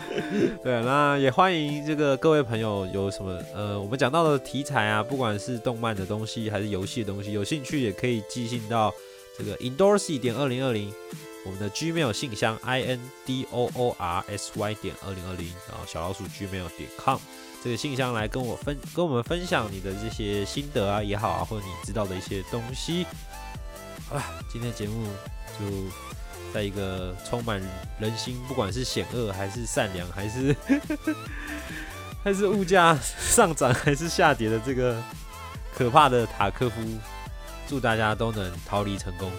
[0.62, 8.92] 对，那也欢迎这个各位朋友有什么呃，我们讲到的题材啊，不管是动漫的东西还是游戏的东西，有兴趣也可以寄信到
[9.36, 10.92] 这个 indorsy 点二零二零
[11.44, 17.18] 我们的 Gmail 信箱 i n d o o r s y 点二零二零，然后小老鼠 Gmail 点 com
[17.64, 23.04] 这个信箱来跟我分跟我们分享你的这些心得啊也好啊，或者你知道的一些东西。
[24.08, 25.06] 好了，今天的节目
[25.58, 25.64] 就
[26.52, 27.60] 在一个充满
[27.98, 30.54] 人心，不管是险恶还是善良，还是
[32.22, 35.02] 还是物价上涨还是下跌的这个
[35.74, 36.80] 可怕的塔科夫，
[37.68, 39.30] 祝大家都能逃离成功。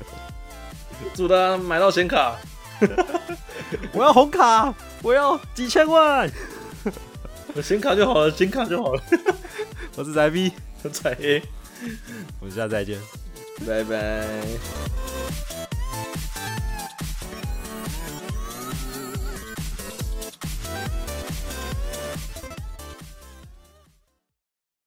[1.14, 2.36] 祝大家买到显卡，
[3.92, 4.72] 我要红卡，
[5.02, 6.30] 我要几千万。
[7.54, 9.02] 我显卡就好了，显卡就好了。
[9.96, 10.52] 我是宅 B，
[10.90, 11.42] 彩 A，
[12.40, 12.98] 我们下次再见。
[13.66, 14.42] 拜拜。